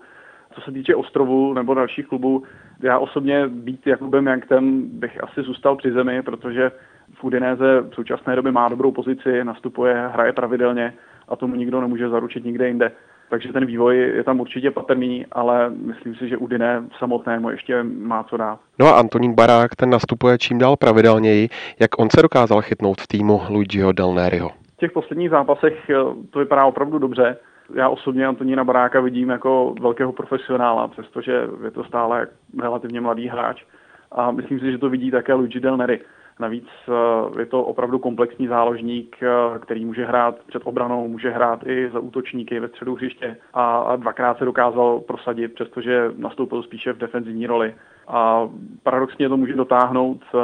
[0.54, 2.44] Co se týče ostrovu nebo dalších klubů,
[2.84, 6.72] já osobně být Jakubem Janktem bych asi zůstal při zemi, protože
[7.14, 10.94] v Udinéze v současné době má dobrou pozici, nastupuje, hraje pravidelně
[11.28, 12.92] a tomu nikdo nemůže zaručit nikde jinde.
[13.30, 18.24] Takže ten vývoj je tam určitě patrný, ale myslím si, že Udine samotnému ještě má
[18.24, 18.60] co dát.
[18.80, 21.50] No a Antonín Barák, ten nastupuje čím dál pravidelněji.
[21.80, 24.50] Jak on se dokázal chytnout v týmu Luigiho Del Neriho?
[24.50, 25.94] V těch posledních zápasech eh,
[26.30, 27.38] to vypadá opravdu dobře.
[27.76, 32.28] Já osobně Antonína Baráka vidím jako velkého profesionála, přestože je to stále
[32.62, 33.64] relativně mladý hráč.
[34.12, 36.00] A myslím si, že to vidí také Luigi Del Neri.
[36.40, 41.68] Navíc eh, je to opravdu komplexní záložník, eh, který může hrát před obranou, může hrát
[41.68, 46.98] i za útočníky ve středu hřiště a dvakrát se dokázal prosadit, přestože nastoupil spíše v
[46.98, 47.76] defenzivní roli.
[48.08, 48.50] A
[48.84, 50.40] paradoxně to může dotáhnout eh,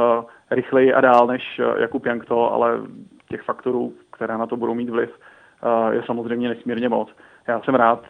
[0.56, 2.80] rychleji a dál než Jakub Jankto, ale
[3.30, 5.10] těch faktorů, které na to budou mít vliv,
[5.91, 7.10] je samozřejmě nesmírně moc.
[7.48, 8.06] Já jsem rád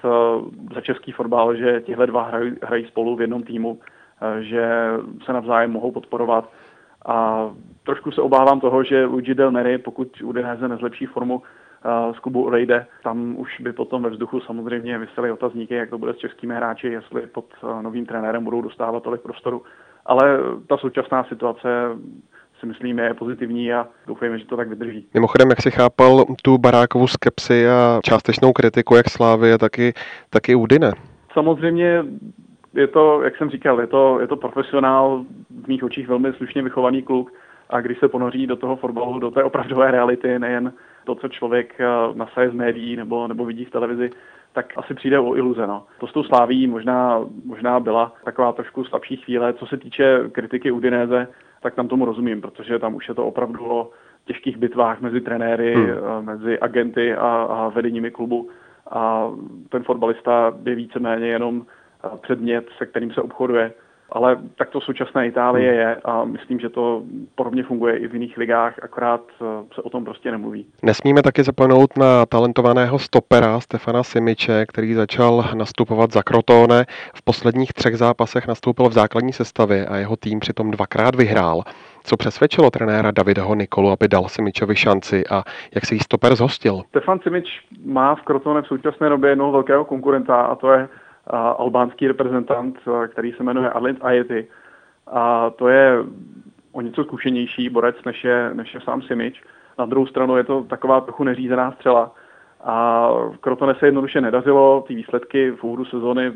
[0.73, 3.79] za český fotbal, že tihle dva hrají, hrají spolu v jednom týmu,
[4.39, 4.89] že
[5.25, 6.49] se navzájem mohou podporovat
[7.05, 7.49] a
[7.83, 11.41] trošku se obávám toho, že Luigi Del Neri, pokud Udinese nezlepší formu,
[12.15, 12.85] z klubu odejde.
[13.03, 16.87] Tam už by potom ve vzduchu samozřejmě vysely otazníky, jak to bude s českými hráči,
[16.87, 17.45] jestli pod
[17.81, 19.63] novým trenérem budou dostávat tolik prostoru.
[20.05, 21.67] Ale ta současná situace
[22.59, 25.07] si myslím je pozitivní a doufejme, že to tak vydrží.
[25.13, 29.93] Mimochodem, jak si chápal tu barákovou skepsi a částečnou kritiku jak Slávy, tak i,
[30.29, 30.91] tak i Udine?
[31.33, 32.03] Samozřejmě
[32.75, 35.25] je to, jak jsem říkal, je to, je to profesionál,
[35.63, 37.33] v mých očích velmi slušně vychovaný kluk
[37.69, 40.73] a když se ponoří do toho fotbalu, do té opravdové reality, nejen
[41.03, 44.09] to, co člověk eh, nasaje z médií nebo, nebo vidí v televizi,
[44.53, 45.67] tak asi přijde o iluze.
[45.67, 45.83] No.
[45.99, 49.53] To s tou sláví možná, možná byla taková trošku slabší chvíle.
[49.53, 51.27] Co se týče kritiky Udinéze,
[51.61, 53.89] tak tam tomu rozumím, protože tam už je to opravdu o
[54.25, 55.89] těžkých bitvách mezi trenéry, hmm.
[55.89, 58.49] Eh, mezi agenty a, a vedeními klubu.
[58.91, 59.31] A
[59.69, 61.65] ten fotbalista je víceméně jenom
[62.21, 63.73] předmět, se kterým se obchoduje
[64.11, 65.79] ale tak to současné Itálie hmm.
[65.79, 67.03] je a myslím, že to
[67.35, 69.45] podobně funguje i v jiných ligách, akorát eh,
[69.75, 70.65] se o tom prostě nemluví.
[70.83, 76.85] Nesmíme taky zapomenout na talentovaného stopera Stefana Simiče, který začal nastupovat za Krotone.
[77.15, 81.63] V posledních třech zápasech nastoupil v základní sestavě a jeho tým přitom dvakrát vyhrál.
[82.03, 85.43] Co přesvědčilo trenéra Davidaho Nikolu, aby dal Simičovi šanci a
[85.75, 86.81] jak se jí stoper zhostil?
[86.89, 90.87] Stefan Simič má v Krotone v současné době jednoho velkého konkurenta a to je
[91.33, 94.47] albánský reprezentant, který se jmenuje Adlint Ayeti.
[95.07, 95.97] A to je
[96.71, 99.43] o něco zkušenější borec, než je, než je sám Simič.
[99.79, 102.11] Na druhou stranu je to taková trochu neřízená střela.
[102.63, 103.09] A
[103.41, 106.33] Krotone se jednoduše nedařilo, ty výsledky v úvodu sezóny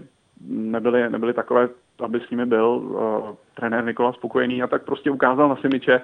[0.48, 1.70] nebyly, nebyly takové,
[2.00, 6.02] aby s nimi byl uh, trenér Nikola spokojený a tak prostě ukázal na Simiče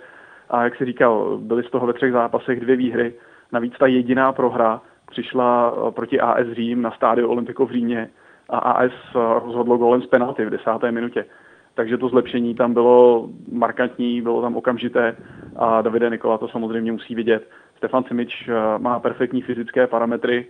[0.50, 3.14] a jak si říkal, byly z toho ve třech zápasech dvě výhry.
[3.52, 8.10] Navíc ta jediná prohra přišla proti AS Řím na stádiu Olympiko v Římě
[8.50, 11.26] a AS rozhodlo golem z penalty v desáté minutě.
[11.76, 15.16] Takže to zlepšení tam bylo markantní, bylo tam okamžité
[15.56, 17.50] a Davide Nikola to samozřejmě musí vidět.
[17.78, 20.48] Stefan Simič má perfektní fyzické parametry,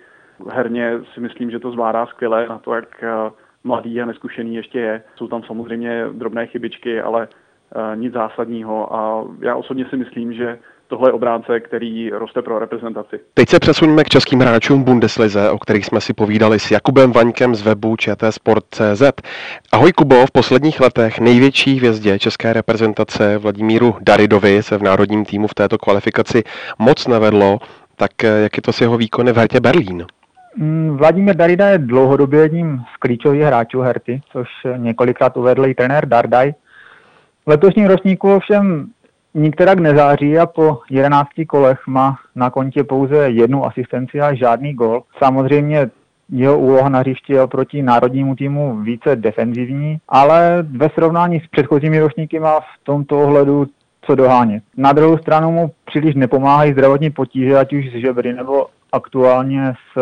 [0.50, 3.04] herně si myslím, že to zvládá skvěle na to, jak
[3.64, 5.04] mladý a neskušený ještě je.
[5.16, 7.28] Jsou tam samozřejmě drobné chybičky, ale
[7.96, 13.20] nic zásadního a já osobně si myslím, že tohle je obránce, který roste pro reprezentaci.
[13.34, 17.56] Teď se přesuneme k českým hráčům Bundeslize, o kterých jsme si povídali s Jakubem Vaňkem
[17.56, 19.22] z webu ČT
[19.72, 25.48] Ahoj Kubo, v posledních letech největší hvězdě české reprezentace Vladimíru Daridovi se v národním týmu
[25.48, 26.44] v této kvalifikaci
[26.80, 27.60] moc nevedlo,
[27.96, 30.06] tak eh, jak je to s jeho výkony v Hertě Berlín?
[30.58, 36.06] Mm, Vladimír Darida je dlouhodobě jedním z klíčových hráčů Herty, což několikrát uvedl i trenér
[36.06, 36.54] Dardaj.
[37.46, 38.90] V letošním ročníku ovšem
[39.36, 45.04] nikterak nezáří a po 11 kolech má na kontě pouze jednu asistenci a žádný gol.
[45.24, 45.90] Samozřejmě
[46.30, 52.00] jeho úloha na hřišti je oproti národnímu týmu více defenzivní, ale ve srovnání s předchozími
[52.00, 53.66] ročníky má v tomto ohledu
[54.02, 54.64] co dohánět.
[54.78, 60.00] Na druhou stranu mu příliš nepomáhají zdravotní potíže, ať už z žebry nebo aktuálně s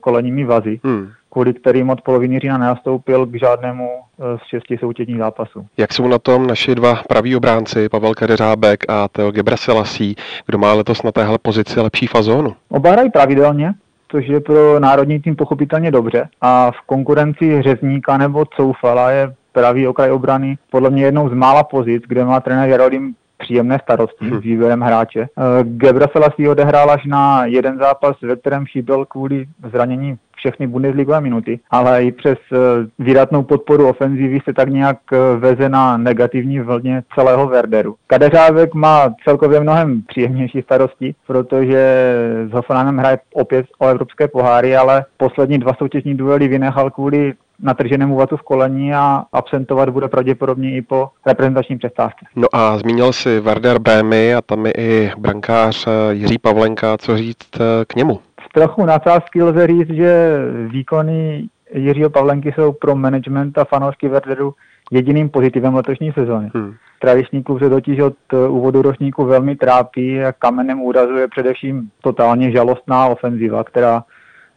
[0.00, 1.08] kolenními vazy, hmm.
[1.32, 5.66] Kvůli kterým od poloviny října nenastoupil k žádnému eh, z šesti soutěžních zápasů.
[5.76, 10.14] Jak jsou na tom naši dva praví obránci, Pavel Kadeřábek a Teo Gebrselassie,
[10.46, 12.54] kdo má letos na téhle pozici lepší fazónu?
[12.68, 13.74] Oba hrají pravidelně,
[14.08, 16.28] což je pro národní tým pochopitelně dobře.
[16.40, 21.64] A v konkurenci Řezníka nebo Coufala je pravý okraj obrany podle mě jednou z mála
[21.64, 24.40] pozic, kde má trenér Jarolim příjemné starosti hmm.
[24.40, 25.20] s výběrem hráče.
[25.20, 26.06] Eh, Gebra
[26.36, 32.04] si odehrál až na jeden zápas, ve kterém chyběl kvůli zranění všechny Bundesligové minuty, ale
[32.04, 32.56] i přes eh,
[32.98, 37.94] výdatnou podporu ofenzivy se tak nějak eh, veze na negativní vlně celého Werderu.
[38.06, 42.14] Kadeřávek má celkově mnohem příjemnější starosti, protože
[42.50, 48.16] s Hoffenheimem hraje opět o evropské poháry, ale poslední dva soutěžní duely vynechal kvůli natrženému
[48.16, 52.26] vatu v kolení a absentovat bude pravděpodobně i po reprezentační přestávce.
[52.36, 56.98] No a zmínil si Werder Bémy a tam je i brankář eh, Jiří Pavlenka.
[56.98, 57.48] Co říct
[57.86, 58.20] k němu?
[58.44, 64.54] V trochu nadsázky lze říct, že výkony Jiřího Pavlenky jsou pro management a fanoušky Werderu
[64.90, 66.50] jediným pozitivem letošní sezóny.
[66.54, 66.74] Hmm.
[67.00, 71.90] Tradiční klub se totiž od eh, úvodu ročníku velmi trápí a kamenem úrazu je především
[72.02, 74.04] totálně žalostná ofenziva, která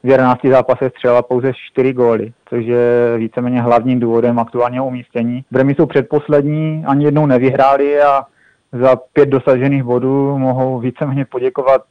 [0.03, 5.45] v 11 zápasech střelila pouze 4 góly, což je víceméně hlavním důvodem aktuálního umístění.
[5.51, 8.23] Bremy jsou předposlední, ani jednou nevyhráli a
[8.71, 11.81] za pět dosažených bodů mohou víceméně poděkovat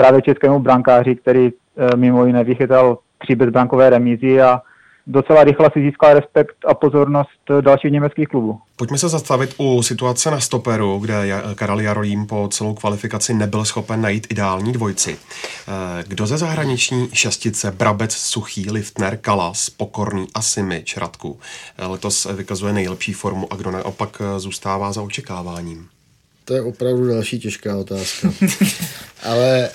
[0.00, 4.60] právě českému brankáři, který eh, mimo jiné vychytal tři bezbrankové remízy a
[5.06, 8.58] docela rychle si získal respekt a pozornost dalších německých klubů.
[8.76, 14.00] Pojďme se zastavit u situace na stoperu, kde Karel Jarolím po celou kvalifikaci nebyl schopen
[14.00, 15.16] najít ideální dvojci.
[15.18, 21.38] Eh, kdo ze zahraniční šestice Brabec, Suchý, Liftner, Kalas, Pokorný a Simič Radku
[21.78, 25.88] eh, letos vykazuje nejlepší formu a kdo naopak eh, zůstává za očekáváním?
[26.50, 28.34] To je opravdu další těžká otázka.
[29.22, 29.70] Ale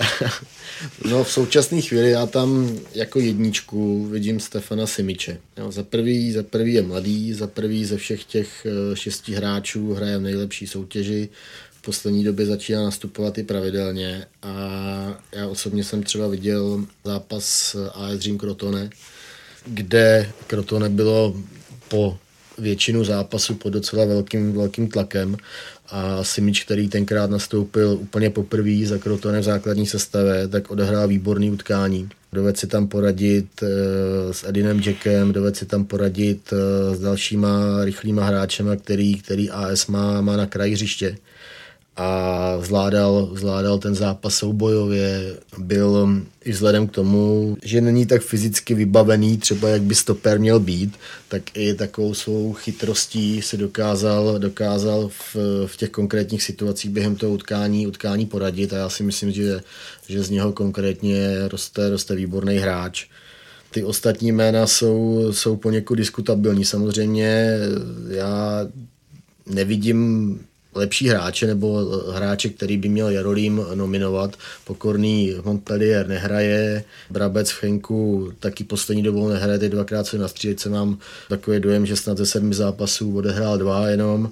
[1.09, 5.37] no, v současné chvíli já tam jako jedničku vidím Stefana Simiče.
[5.57, 9.93] Jo, za, prvý, za prvý je mladý, za prvý ze všech těch eh, šesti hráčů
[9.93, 11.29] hraje v nejlepší soutěži.
[11.71, 14.53] V poslední době začíná nastupovat i pravidelně a
[15.31, 18.89] já osobně jsem třeba viděl zápas AS Dream Krotone,
[19.65, 21.35] kde Krotone bylo
[21.87, 22.17] po
[22.57, 25.37] většinu zápasu pod docela velkým, velkým tlakem
[25.89, 31.51] a Simič, který tenkrát nastoupil úplně poprvé za Krotone v základní sestavě, tak odehrál výborný
[31.51, 32.09] utkání.
[32.33, 33.67] Doved si tam poradit e,
[34.33, 39.87] s Edinem Jackem, doved si tam poradit e, s dalšíma rychlýma hráčema, který, který AS
[39.87, 41.17] má, má na kraji hřiště
[41.97, 46.09] a zvládal, zvládal ten zápas soubojově, byl
[46.43, 50.93] i vzhledem k tomu, že není tak fyzicky vybavený, třeba jak by stoper měl být,
[51.27, 55.35] tak i takovou svou chytrostí se dokázal, dokázal v,
[55.65, 59.61] v těch konkrétních situacích během toho utkání, utkání poradit a já si myslím, že,
[60.07, 63.05] že z něho konkrétně roste, roste výborný hráč.
[63.71, 66.65] Ty ostatní jména jsou, jsou poněkud diskutabilní.
[66.65, 67.57] Samozřejmě
[68.09, 68.67] já
[69.45, 70.39] nevidím
[70.75, 74.35] lepší hráče nebo hráče, který by měl Jarolím nominovat.
[74.65, 80.69] Pokorný Montpellier nehraje, Brabec v Henku taky poslední dobou nehraje, teď dvakrát se na střílece
[80.69, 80.97] mám
[81.29, 84.31] takový dojem, že snad ze sedmi zápasů odehrál dva jenom.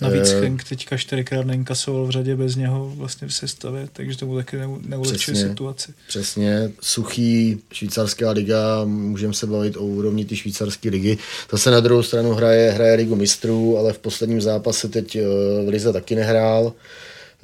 [0.00, 4.36] Navíc uh, Henk teďka čtyřikrát neinkasoval v řadě bez něho vlastně v sestavě, takže to
[4.36, 5.92] taky neulepšuje situaci.
[6.08, 11.18] Přesně, suchý švýcarská liga, můžeme se bavit o úrovni ty švýcarské ligy.
[11.52, 15.22] Zase na druhou stranu hraje, hraje ligu mistrů, ale v posledním zápase teď uh,
[15.66, 16.72] v Lize taky nehrál.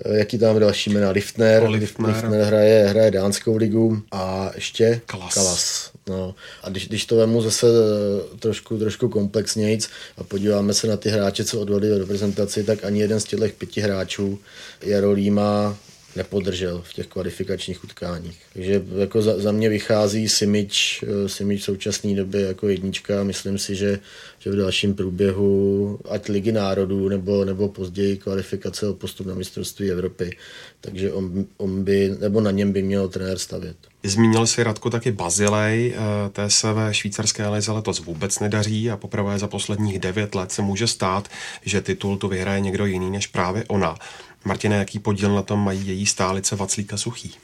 [0.04, 1.10] Eh, jaký tam další jména?
[1.10, 1.62] Liftner.
[1.62, 2.08] Liftner.
[2.08, 5.34] Liftner hraje, hraje dánskou ligu a ještě Kalas.
[5.34, 5.89] Kalas.
[6.08, 6.34] No.
[6.62, 11.08] A když, když to vemu zase eh, trošku, trošku komplexnějc a podíváme se na ty
[11.08, 14.38] hráče, co odvedli v reprezentaci, tak ani jeden z těchto pěti hráčů
[14.82, 15.76] Jarolíma
[16.16, 18.38] nepodržel v těch kvalifikačních utkáních.
[18.52, 23.24] Takže jako za, za mě vychází Simič, eh, Simič v současné době jako jednička.
[23.24, 23.98] Myslím si, že,
[24.38, 29.90] že v dalším průběhu ať ligy národů nebo, nebo později kvalifikace o postup na mistrovství
[29.90, 30.36] Evropy,
[30.80, 33.76] takže on, on by, nebo na něm by měl trenér stavět.
[34.02, 38.96] Zmínil si Radko taky Bazilej, eh, té se ve švýcarské lize letos vůbec nedaří a
[38.96, 41.28] poprvé za posledních devět let se může stát,
[41.62, 43.96] že titul tu vyhraje někdo jiný než právě ona.
[44.44, 47.34] Martine, jaký podíl na tom mají její stálice Vaclíka Suchý?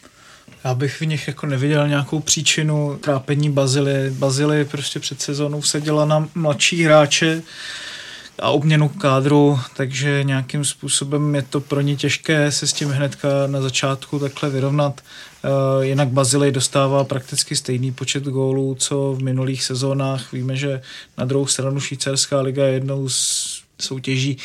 [0.64, 4.10] Já bych v nich jako neviděl nějakou příčinu trápení Bazily.
[4.10, 7.42] Bazily prostě před sezónou seděla na mladší hráče
[8.38, 13.28] a obměnu kádru, takže nějakým způsobem je to pro ně těžké se s tím hnedka
[13.46, 15.00] na začátku takhle vyrovnat.
[15.00, 20.32] Uh, jinak Bazilej dostává prakticky stejný počet gólů, co v minulých sezónách.
[20.32, 20.80] Víme, že
[21.18, 23.46] na druhou stranu Švýcarská liga je jednou z
[23.80, 24.38] soutěží,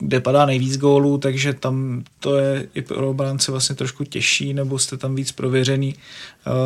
[0.00, 4.78] kde padá nejvíc gólů, takže tam to je i pro obránce vlastně trošku těžší, nebo
[4.78, 5.94] jste tam víc prověřený.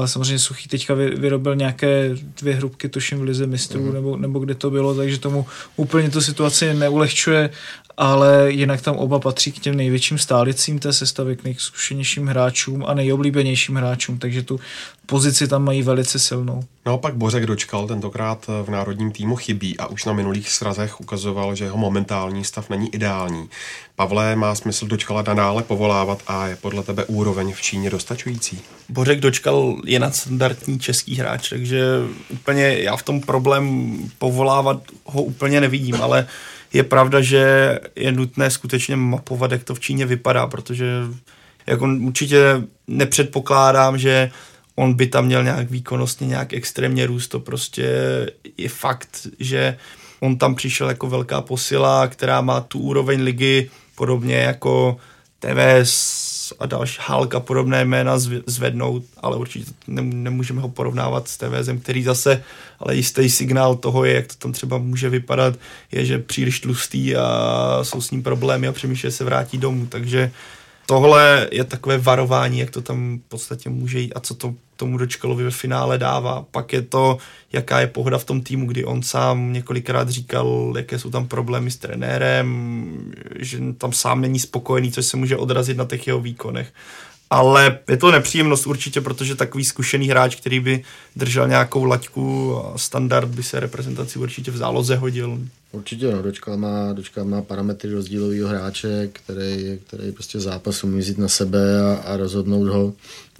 [0.04, 2.10] Samozřejmě Suchý teďka vyrobil nějaké
[2.40, 3.94] dvě hrubky, tuším v Lize mistrů, mm.
[3.94, 7.50] nebo, nebo kde to bylo, takže tomu úplně tu situaci neulehčuje,
[7.96, 12.94] ale jinak tam oba patří k těm největším stálicím té sestavy, k nejzkušenějším hráčům a
[12.94, 14.60] nejoblíbenějším hráčům, takže tu
[15.06, 16.64] pozici tam mají velice silnou.
[16.86, 21.64] Naopak Bořek dočkal tentokrát v národním týmu chybí a už na minulých srazech ukazoval, že
[21.64, 23.48] jeho momentální stav není ideální.
[23.96, 28.60] Pavle, má smysl dočkala nadále povolávat a je podle tebe úroveň v Číně dostačující?
[28.88, 31.84] Bořek dočkal je nadstandardní český hráč, takže
[32.30, 36.26] úplně já v tom problém povolávat ho úplně nevidím, ale
[36.74, 40.86] je pravda, že je nutné skutečně mapovat, jak to v Číně vypadá, protože
[41.66, 44.30] jako určitě nepředpokládám, že
[44.74, 47.86] on by tam měl nějak výkonnostně nějak extrémně růst, to prostě
[48.58, 49.76] je fakt, že
[50.20, 54.96] on tam přišel jako velká posila, která má tu úroveň ligy, podobně jako
[55.38, 62.02] TVS a další Halka podobné jména zvednout, ale určitě nemůžeme ho porovnávat s TVSem, který
[62.02, 62.42] zase,
[62.80, 65.54] ale jistý signál toho je, jak to tam třeba může vypadat,
[65.92, 70.30] je, že příliš tlustý a jsou s ním problémy a přemýšlí, se vrátí domů, takže
[70.86, 74.98] tohle je takové varování, jak to tam v podstatě může jít a co to tomu
[74.98, 76.44] Dočkalovi ve finále dává.
[76.50, 77.18] Pak je to,
[77.52, 81.70] jaká je pohoda v tom týmu, kdy on sám několikrát říkal, jaké jsou tam problémy
[81.70, 82.98] s trenérem,
[83.38, 86.72] že tam sám není spokojený, což se může odrazit na těch jeho výkonech.
[87.30, 90.82] Ale je to nepříjemnost určitě, protože takový zkušený hráč, který by
[91.16, 95.38] držel nějakou laťku a standard by se reprezentaci určitě v záloze hodil.
[95.72, 101.18] Určitě, no, dočkal má, dočkal má parametry rozdílového hráče, který, který prostě zápas umí vzít
[101.18, 102.92] na sebe a, a rozhodnout ho.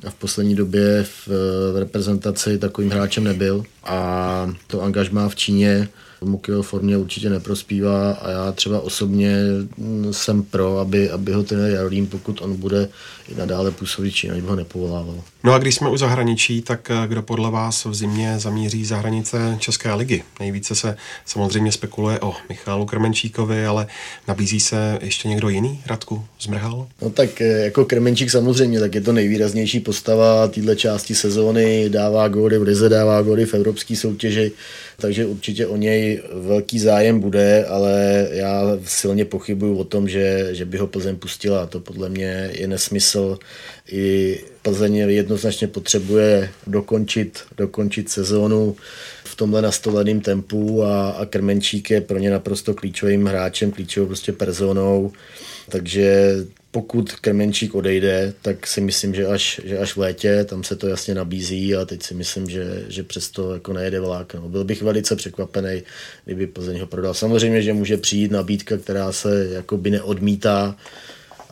[0.07, 1.29] A v poslední době v,
[1.73, 5.89] v reprezentaci takovým hráčem nebyl a to angažmá v Číně
[6.25, 9.37] mu k jeho formě určitě neprospívá a já třeba osobně
[10.11, 12.89] jsem pro, aby, aby ho ten Jarolím, pokud on bude
[13.29, 15.23] i nadále působit Čína, ho nepovolával.
[15.45, 18.97] No a když jsme u zahraničí, tak eh, kdo podle vás v zimě zamíří za
[18.97, 20.23] hranice České ligy?
[20.41, 23.87] Nejvíce se samozřejmě spekuluje o Michálu Krmenčíkovi, ale
[24.29, 26.87] nabízí se ještě někdo jiný, Radku Zmrhal?
[27.03, 32.29] No tak eh, jako Krmenčík samozřejmě, tak je to nejvýraznější postava téhle části sezóny, dává
[32.29, 34.53] góly v Lize, dává góly v evropské soutěži,
[34.97, 40.65] takže určitě o něj velký zájem bude, ale já silně pochybuju o tom, že, že
[40.65, 41.67] by ho Plzeň pustila.
[41.67, 43.39] To podle mě je nesmysl.
[43.93, 48.77] I Plzeň jednoznačně potřebuje dokončit, dokončit sezónu
[49.25, 54.33] v tomhle nastoleném tempu a, a Krmenčík je pro ně naprosto klíčovým hráčem, klíčovou prostě
[54.33, 55.13] personou.
[55.69, 56.37] Takže
[56.75, 60.89] pokud Kremenčík odejde, tak si myslím, že až, že až v létě, tam se to
[60.89, 64.35] jasně nabízí a teď si myslím, že, že přesto jako nejede vlák.
[64.35, 64.49] No.
[64.49, 65.83] Byl bych velice překvapený,
[66.25, 67.15] kdyby Plzeň ho prodal.
[67.15, 70.77] Samozřejmě, že může přijít nabídka, která se jakoby neodmítá,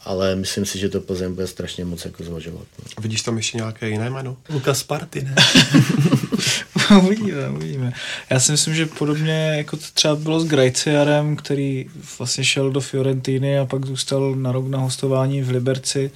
[0.05, 2.67] ale myslím si, že to Plzeň bude strašně moc jako zvažovat.
[2.79, 3.03] No.
[3.03, 4.37] Vidíš tam ještě nějaké jiné jméno?
[4.49, 5.35] Lukas Party, ne?
[7.05, 7.93] uvidíme, uvidíme.
[8.31, 11.87] Já si myslím, že podobně jako to třeba bylo s Grajciarem, který
[12.19, 16.11] vlastně šel do Fiorentiny a pak zůstal na rok na hostování v Liberci,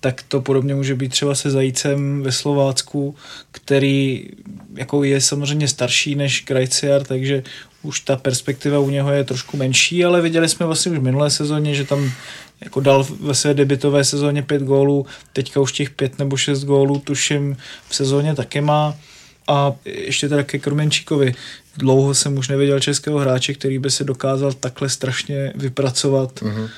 [0.00, 3.14] tak to podobně může být třeba se Zajícem ve Slovácku,
[3.52, 4.26] který
[4.74, 7.42] jako je samozřejmě starší než Grajciar, takže
[7.82, 11.30] už ta perspektiva u něho je trošku menší, ale viděli jsme vlastně už v minulé
[11.30, 12.12] sezóně, že tam
[12.60, 16.98] jako dal ve své debitové sezóně pět gólů, teďka už těch pět nebo šest gólů
[16.98, 17.56] tuším
[17.88, 18.96] v sezóně taky má
[19.50, 21.34] A ještě teda ke Kromenčíkovi.
[21.76, 26.68] Dlouho jsem už neviděl českého hráče, který by se dokázal takhle strašně vypracovat uh-huh.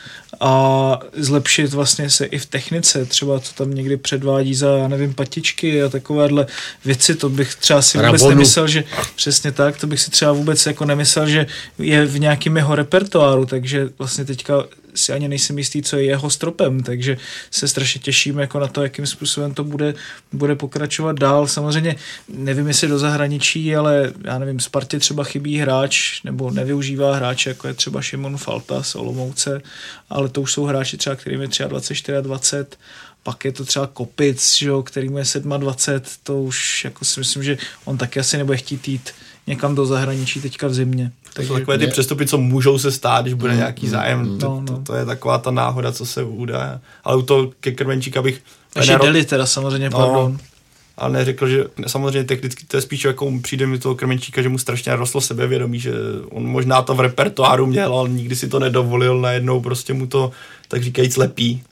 [0.41, 3.05] a zlepšit vlastně se i v technice.
[3.05, 6.47] Třeba co tam někdy předvádí za, já nevím, patičky a takovéhle
[6.85, 8.31] věci, to bych třeba si vůbec Rabonu.
[8.31, 8.85] nemyslel, že
[9.17, 11.47] přesně tak, to bych si třeba vůbec jako nemyslel, že
[11.79, 14.65] je v nějakém jeho repertoáru, takže vlastně teďka
[15.03, 17.17] si ani nejsem jistý, co je jeho stropem, takže
[17.51, 19.95] se strašně těším jako na to, jakým způsobem to bude,
[20.33, 21.47] bude pokračovat dál.
[21.47, 21.97] Samozřejmě
[22.29, 27.69] nevím, jestli do zahraničí, ale já nevím, Spartě třeba chybí hráč nebo nevyužívá hráče, jako
[27.69, 29.63] je třeba Šimon Falta z Olomouce,
[30.11, 32.67] ale to už jsou hráči třeba, kterým je 23, 24
[33.23, 35.25] pak je to třeba Kopic, že jo, který mu je
[35.59, 39.11] 27, to už jako si myslím, že on taky asi nebude chtít jít
[39.47, 41.13] někam do zahraničí teďka v zimě.
[41.35, 44.19] To jsou takové ty přestupy, co můžou se stát, když bude mm, nějaký mm, zájem.
[44.19, 46.81] Mm, to, no, to, to, je taková ta náhoda, co se udá.
[47.05, 48.43] Ale u toho ke Krvenčíka bych...
[48.77, 48.99] Ještě.
[49.03, 50.39] Deli teda samozřejmě, no, pardon.
[50.97, 54.59] Ale neřekl, že samozřejmě technicky to je spíš jako přijde mi toho Krmenčíka, že mu
[54.59, 55.93] strašně rostlo sebevědomí, že
[56.31, 60.31] on možná to v repertoáru měl, ale nikdy si to nedovolil, najednou prostě mu to
[60.69, 61.63] tak říkajíc lepí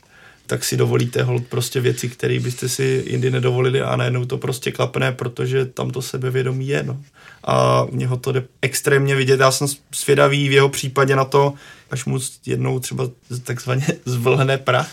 [0.51, 4.73] tak si dovolíte hold prostě věci, které byste si jindy nedovolili a najednou to prostě
[4.73, 6.83] klapne, protože tam to sebevědomí je.
[6.83, 7.01] No.
[7.45, 9.41] A u něho to jde extrémně vidět.
[9.41, 11.55] Já jsem svědavý v jeho případě na to,
[11.91, 13.11] až mu jednou třeba
[13.45, 14.91] takzvaně zvlhne prach,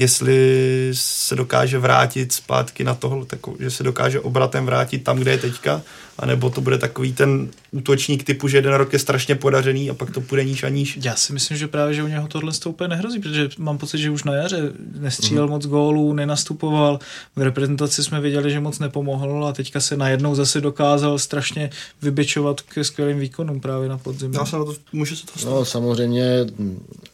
[0.00, 3.26] jestli se dokáže vrátit zpátky na tohle,
[3.58, 5.82] že se dokáže obratem vrátit tam, kde je teďka,
[6.18, 10.10] anebo to bude takový ten útočník typu, že jeden rok je strašně podařený a pak
[10.10, 10.98] to půjde níž a níž.
[11.02, 14.10] Já si myslím, že právě, že u něho tohle úplně nehrozí, protože mám pocit, že
[14.10, 15.50] už na jaře nestřílel mm.
[15.50, 16.98] moc gólů, nenastupoval,
[17.36, 21.70] v reprezentaci jsme viděli, že moc nepomohl a teďka se najednou zase dokázal strašně
[22.02, 24.32] vybečovat ke skvělým výkonům právě na podzim.
[24.32, 25.50] Já se na to, může se to stát.
[25.50, 26.46] No samozřejmě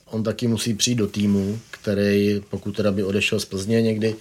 [0.07, 4.15] on taky musí přijít do týmu, který, pokud teda by odešel z Plzně někdy,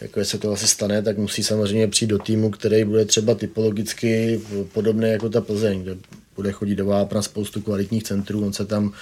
[0.00, 4.40] jako se to asi stane, tak musí samozřejmě přijít do týmu, který bude třeba typologicky
[4.72, 5.96] podobný jako ta Plzeň, kde
[6.36, 8.92] bude chodit do Vápna spoustu kvalitních centrů, on se tam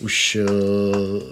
[0.00, 1.22] už uh,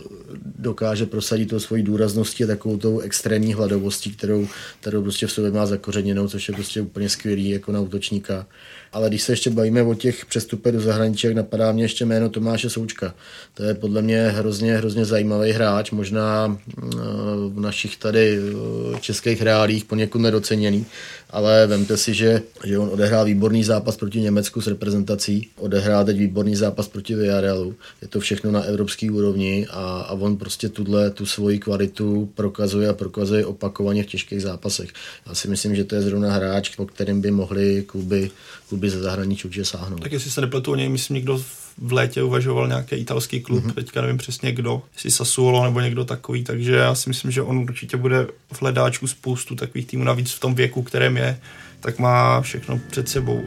[0.57, 4.49] dokáže prosadit to svojí důrazností a takovou tou extrémní hladovostí, kterou,
[4.81, 8.47] kterou prostě v sobě má zakořeněnou, což je prostě úplně skvělý jako na útočníka.
[8.93, 12.29] Ale když se ještě bavíme o těch přestupech do zahraničí, jak napadá mě ještě jméno
[12.29, 13.15] Tomáše Součka.
[13.55, 16.93] To je podle mě hrozně, hrozně zajímavý hráč, možná uh,
[17.53, 20.87] v našich tady uh, českých reálích poněkud nedoceněný,
[21.31, 26.19] ale vemte si, že, že on odehrál výborný zápas proti Německu s reprezentací, odehrál teď
[26.19, 27.75] výborný zápas proti Villarrealu.
[28.03, 32.89] Je to všechno na evropské úrovni a, a on prostě tuhle, tu svoji kvalitu prokazuje
[32.89, 34.91] a prokazuje opakovaně v těžkých zápasech.
[35.27, 38.31] Já si myslím, že to je zrovna hráč, po kterým by mohli kluby,
[38.69, 40.03] kluby ze zahraničí určitě sáhnout.
[40.03, 41.43] Tak jestli se nepletu o něj, myslím, někdo
[41.91, 43.75] létě uvažoval nějaký italský klub, mm-hmm.
[43.75, 47.59] teďka nevím přesně kdo, jestli Sassuolo nebo někdo takový, takže já si myslím, že on
[47.59, 51.41] určitě bude v hledáčku spoustu takových týmů, navíc v tom věku, kterém je,
[51.81, 53.45] tak má všechno před sebou.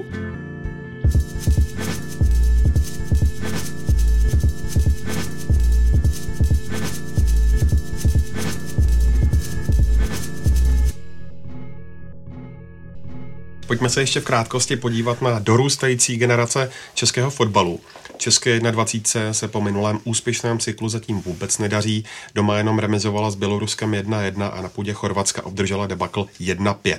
[13.68, 17.80] Pojďme se ještě v krátkosti podívat na dorůstající generace českého fotbalu.
[18.22, 22.06] České 21 se po minulém úspěšném cyklu zatím vůbec nedaří.
[22.36, 26.98] Doma jenom remizovala s Běloruskem 1-1 a na půdě Chorvatska obdržela debakl 1-5.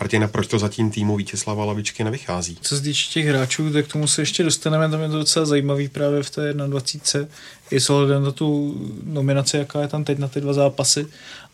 [0.00, 2.58] Martina, proč to zatím týmu Vítězslava Lavičky nevychází?
[2.60, 5.46] Co se týče těch hráčů, tak k tomu se ještě dostaneme, tam je to docela
[5.46, 7.28] zajímavý právě v té 21.
[7.70, 11.06] I s ohledem na tu nominaci, jaká je tam teď na ty dva zápasy.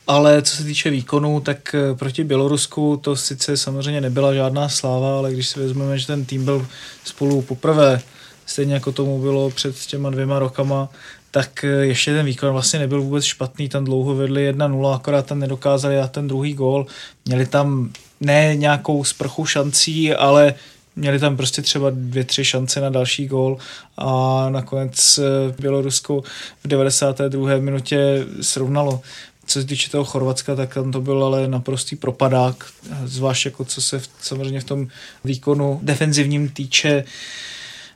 [0.06, 5.18] Ale co se týče výkonu, tak eh, proti Bělorusku to sice samozřejmě nebyla žádná sláva,
[5.18, 6.66] ale když si vezmeme, že ten tým byl
[7.04, 8.02] spolu poprvé,
[8.46, 10.88] stejně jako tomu bylo před těma dvěma rokama,
[11.30, 15.38] tak eh, ještě ten výkon vlastně nebyl vůbec špatný, tam dlouho vedli 1-0, akorát tam
[15.38, 16.86] nedokázali dát ten druhý gól.
[17.24, 17.90] Měli tam
[18.20, 20.54] ne nějakou sprchu šancí, ale
[20.96, 23.58] měli tam prostě třeba dvě, tři šance na další gól
[23.96, 26.22] a nakonec eh, Bělorusko
[26.64, 27.56] v 92.
[27.56, 29.00] minutě srovnalo
[29.46, 32.64] co se týče toho Chorvatska, tak tam to byl ale naprostý propadák,
[33.04, 34.88] zvlášť jako co se v, samozřejmě v tom
[35.24, 37.04] výkonu defenzivním týče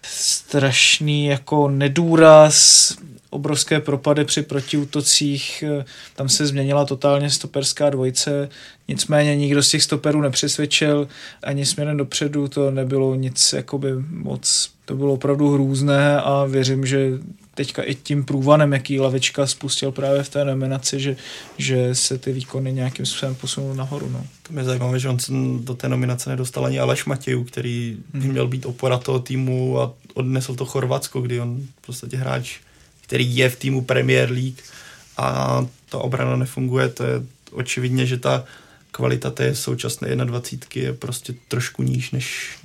[0.02, 2.96] strašný jako nedůraz,
[3.30, 5.64] obrovské propady při protiútocích,
[6.16, 8.48] tam se změnila totálně stoperská dvojce,
[8.88, 11.08] nicméně nikdo z těch stoperů nepřesvědčil,
[11.42, 17.10] ani směrem dopředu to nebylo nic jakoby moc, to bylo opravdu hrůzné a věřím, že
[17.60, 21.16] teďka i tím průvanem, jaký Lavička spustil právě v té nominaci, že,
[21.58, 24.08] že se ty výkony nějakým způsobem posunou nahoru.
[24.08, 24.26] No.
[24.42, 28.20] To mě zajímavé, že on se do té nominace nedostal ani Aleš Matějů, který by
[28.20, 28.30] hmm.
[28.30, 32.58] měl být opora toho týmu a odnesl to Chorvatsko, kdy on v podstatě hráč,
[33.00, 34.62] který je v týmu Premier League
[35.16, 38.44] a ta obrana nefunguje, to je očividně, že ta
[38.90, 42.56] kvalita té současné 21 je prostě trošku níž, než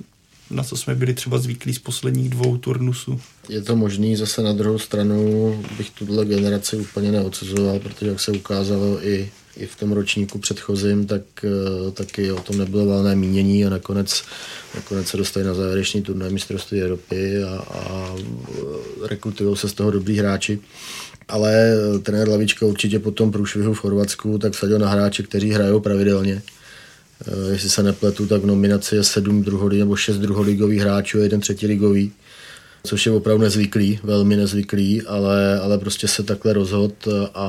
[0.50, 3.20] na co jsme byli třeba zvyklí z posledních dvou turnusů.
[3.48, 8.32] Je to možný, zase na druhou stranu bych tuhle generaci úplně neodsuzoval, protože jak se
[8.32, 13.64] ukázalo i, i v tom ročníku předchozím, tak uh, taky o tom nebylo valné mínění
[13.64, 14.22] a nakonec,
[14.74, 18.14] nakonec se dostali na závěrečný turnaj mistrovství Evropy a, a
[19.02, 20.58] rekrutují se z toho dobrý hráči.
[21.28, 25.80] Ale trenér Lavička určitě po tom průšvihu v Chorvatsku tak sadil na hráče, kteří hrajou
[25.80, 26.55] pravidelně Eh,
[27.50, 31.40] jestli se nepletu, tak v nominaci je sedm druholí nebo šest druholigových hráčů a jeden
[31.40, 32.12] třetiligový,
[32.86, 37.46] což je opravdu nezvyklý, velmi nezvyklý, ale, ale prostě se takhle rozhod a,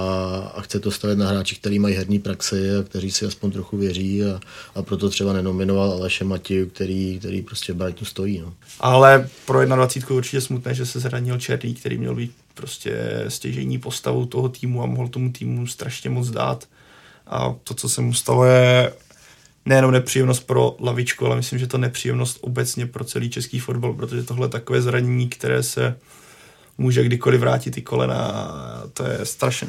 [0.56, 3.78] a chce to stavit na hráči, kteří mají herní praxi a kteří si aspoň trochu
[3.78, 4.40] věří a,
[4.76, 8.40] a proto třeba nenominoval Aleše Matěju, který, který prostě v Brightonu stojí.
[8.40, 8.54] No.
[8.80, 14.26] Ale pro 21 určitě smutné, že se zranil Černý, který měl být prostě stěžení postavou
[14.26, 16.66] toho týmu a mohl tomu týmu strašně moc dát.
[17.28, 18.94] A to, co se mu stalo, je
[19.68, 24.24] nejenom nepříjemnost pro lavičku, ale myslím, že to nepříjemnost obecně pro celý český fotbal, protože
[24.24, 25.96] tohle je takové zranění, které se
[26.78, 28.54] může kdykoliv vrátit i kolena.
[28.94, 29.68] To je strašně,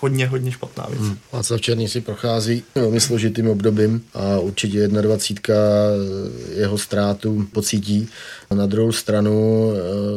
[0.00, 1.00] hodně, hodně špatná věc.
[1.00, 1.18] Hmm.
[1.32, 5.54] Václav Černý si prochází velmi složitým obdobím a určitě 21
[6.54, 8.08] jeho ztrátu pocítí.
[8.50, 9.70] Na druhou stranu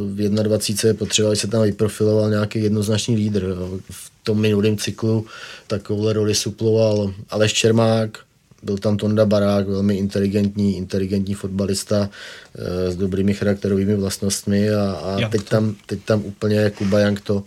[0.05, 3.55] v 21 je potřeba, aby se tam vyprofiloval nějaký jednoznačný lídr.
[3.91, 5.25] V tom minulém cyklu
[5.67, 8.19] takovouhle roli suploval Aleš Čermák,
[8.63, 12.09] byl tam Tonda Barák, velmi inteligentní, inteligentní fotbalista
[12.55, 17.43] e, s dobrými charakterovými vlastnostmi a, a teď, tam, teď tam úplně Kuba Jank to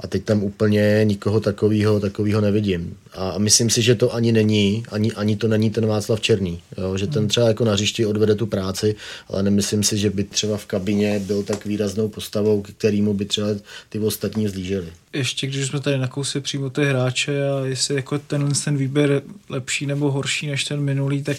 [0.00, 2.96] a teď tam úplně nikoho takového takového nevidím.
[3.16, 6.62] A myslím si, že to ani není, ani, ani to není ten Václav Černý.
[6.78, 6.96] Jo?
[6.98, 7.28] Že ten hmm.
[7.28, 8.96] třeba jako na hřišti odvede tu práci,
[9.28, 13.24] ale nemyslím si, že by třeba v kabině byl tak výraznou postavou, k kterému by
[13.24, 13.48] třeba
[13.88, 14.86] ty ostatní zlíželi.
[15.12, 19.86] Ještě když jsme tady nakousli přímo ty hráče a jestli jako ten, ten výběr lepší
[19.86, 21.36] nebo horší než ten minulý, tak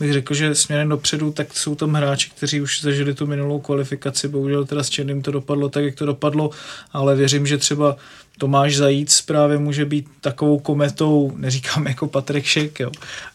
[0.00, 4.28] bych řekl, že směrem dopředu, tak jsou tam hráči, kteří už zažili tu minulou kvalifikaci,
[4.28, 6.50] bohužel teda s Černým to dopadlo tak, jak to dopadlo,
[6.92, 7.96] ale věřím, že třeba
[8.42, 12.90] Tomáš Zajíc právě může být takovou kometou, neříkám jako Patrik Šek, jo,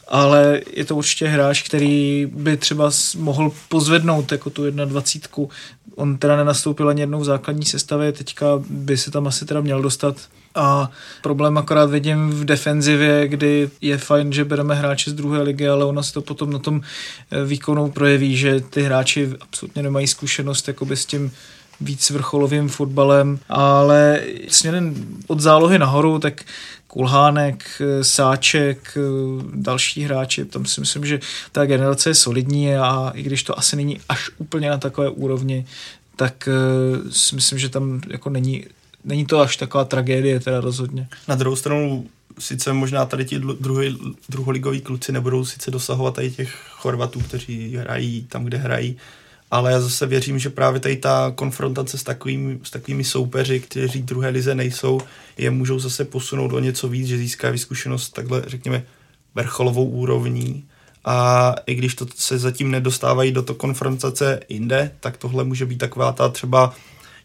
[0.08, 5.56] ale je to určitě hráč, který by třeba mohl pozvednout jako tu 21.
[5.96, 9.82] On teda nenastoupil ani jednou v základní sestavě, teďka by se tam asi teda měl
[9.82, 10.18] dostat
[10.56, 10.92] a
[11.22, 15.86] problém akorát vidím v defenzivě, kdy je fajn, že bereme hráče z druhé ligy, ale
[15.86, 16.82] ono se to potom na tom
[17.32, 21.32] eh, výkonu projeví, že ty hráči absolutně nemají zkušenost jakoby s tím
[21.82, 24.96] víc vrcholovým fotbalem, ale směrem
[25.28, 26.44] od zálohy nahoru, tak
[26.88, 29.02] Kulhánek, eh, Sáček, eh,
[29.54, 31.20] další hráči, tam si myslím, že
[31.52, 35.66] ta generace je solidní a i když to asi není až úplně na takové úrovni,
[36.16, 36.50] tak
[37.10, 38.66] si myslím, že tam jako není
[39.08, 41.08] není to až taková tragédie teda rozhodně.
[41.28, 42.08] Na druhou stranu
[42.40, 43.98] sice možná tady ti druhý,
[44.30, 48.98] druholigoví kluci nebudou sice dosahovat tady těch Chorvatů, kteří hrají tam, kde hrají,
[49.52, 54.02] ale já zase věřím, že právě tady ta konfrontace s takovými, s takovými soupeři, kteří
[54.02, 55.02] druhé lize nejsou,
[55.38, 58.84] je můžou zase posunout o něco víc, že získá vyzkušenost takhle, řekněme,
[59.36, 60.66] vrcholovou úrovní.
[61.06, 65.78] A i když to se zatím nedostávají do to konfrontace jinde, tak tohle může být
[65.78, 66.74] taková ta třeba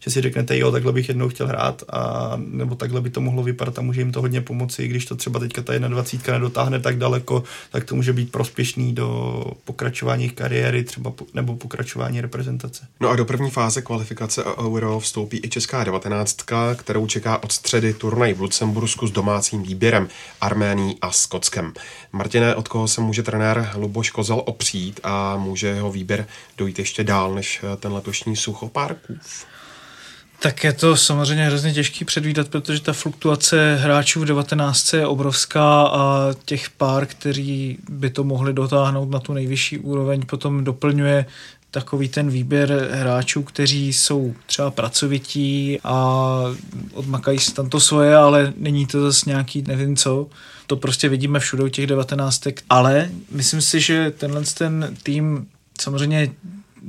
[0.03, 3.43] že si řeknete, jo, takhle bych jednou chtěl hrát, a, nebo takhle by to mohlo
[3.43, 6.97] vypadat a může jim to hodně pomoci, když to třeba teďka ta 21 nedotáhne tak
[6.97, 12.87] daleko, tak to může být prospěšný do pokračování kariéry třeba nebo pokračování reprezentace.
[12.99, 16.37] No a do první fáze kvalifikace a Euro vstoupí i Česká 19,
[16.75, 20.07] kterou čeká od středy turnaj v Lucembursku s domácím výběrem
[20.41, 21.73] Arménií a Skotskem.
[22.11, 26.27] Martine, od koho se může trenér Luboš Kozel opřít a může jeho výběr
[26.57, 29.45] dojít ještě dál než ten letošní Suchopárkův?
[30.43, 35.87] Tak je to samozřejmě hrozně těžký předvídat, protože ta fluktuace hráčů v 19 je obrovská
[35.87, 41.25] a těch pár, kteří by to mohli dotáhnout na tu nejvyšší úroveň, potom doplňuje
[41.71, 46.27] takový ten výběr hráčů, kteří jsou třeba pracovití a
[46.93, 50.27] odmakají si tam to svoje, ale není to zase nějaký nevím co.
[50.67, 52.63] To prostě vidíme všude u těch devatenáctek.
[52.69, 55.47] Ale myslím si, že tenhle ten tým
[55.81, 56.31] samozřejmě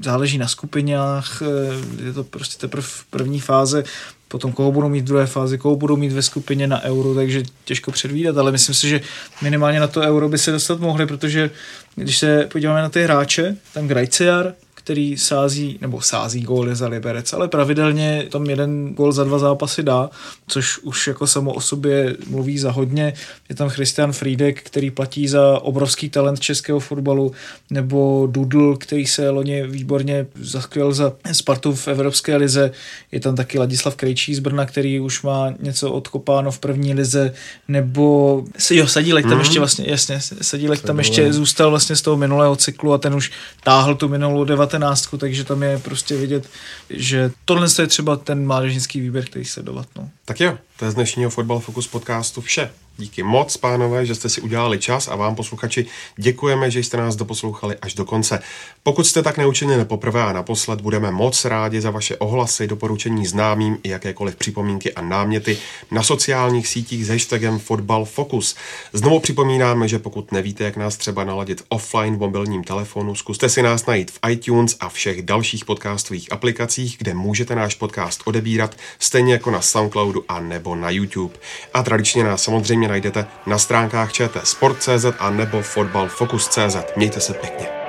[0.03, 3.85] záleží na skupinách, eh, je to prostě teprve první fáze,
[4.29, 7.43] potom koho budou mít v druhé fázi, koho budou mít ve skupině na euro, takže
[7.65, 9.01] těžko předvídat, ale myslím si, že
[9.43, 11.51] minimálně na to euro by se dostat mohli, protože
[11.95, 14.55] když se podíváme na ty hráče, tam Grajciar,
[14.85, 19.83] který sází, nebo sází góly za Liberec, ale pravidelně tam jeden gól za dva zápasy
[19.83, 20.11] dá,
[20.47, 23.13] což už jako samo o sobě mluví za hodně.
[23.49, 27.33] Je tam Christian Friedek, který platí za obrovský talent českého fotbalu,
[27.71, 32.71] nebo Dudl, který se loni výborně zaskvěl za Spartu v Evropské lize.
[33.13, 37.35] Je tam taky Ladislav Krejčí z Brna, který už má něco odkopáno v první lize,
[37.69, 39.41] nebo jo, Sadílek tam mhm.
[39.41, 43.31] ještě vlastně, jasně, Sadílek tam ještě zůstal vlastně z toho minulého cyklu a ten už
[43.65, 44.45] táhl tu minulou
[44.75, 46.49] devatenáctku, takže tam je prostě vidět,
[46.91, 49.89] že tohle je třeba ten mládežnický výběr, který sledovat.
[49.97, 50.11] No.
[50.25, 52.71] Tak jo, to je z dnešního Football Focus podcastu vše.
[52.97, 55.87] Díky moc, pánové, že jste si udělali čas a vám, posluchači,
[56.17, 58.43] děkujeme, že jste nás doposlouchali až do konce.
[58.83, 63.79] Pokud jste tak neučinili poprvé a naposled, budeme moc rádi za vaše ohlasy, doporučení známým
[63.83, 65.59] i jakékoliv připomínky a náměty
[65.91, 68.57] na sociálních sítích s hashtagem Fotbal Focus.
[68.93, 73.63] Znovu připomínáme, že pokud nevíte, jak nás třeba naladit offline v mobilním telefonu, zkuste si
[73.63, 79.33] nás najít v iTunes a všech dalších podcastových aplikacích, kde můžete náš podcast odebírat, stejně
[79.33, 81.35] jako na Soundcloudu a nebo na YouTube.
[81.75, 86.77] A tradičně nás samozřejmě najdete na stránkách ČT Sport.cz a nebo fotbalfocus.cz.
[86.97, 87.84] Mějte se pěkně.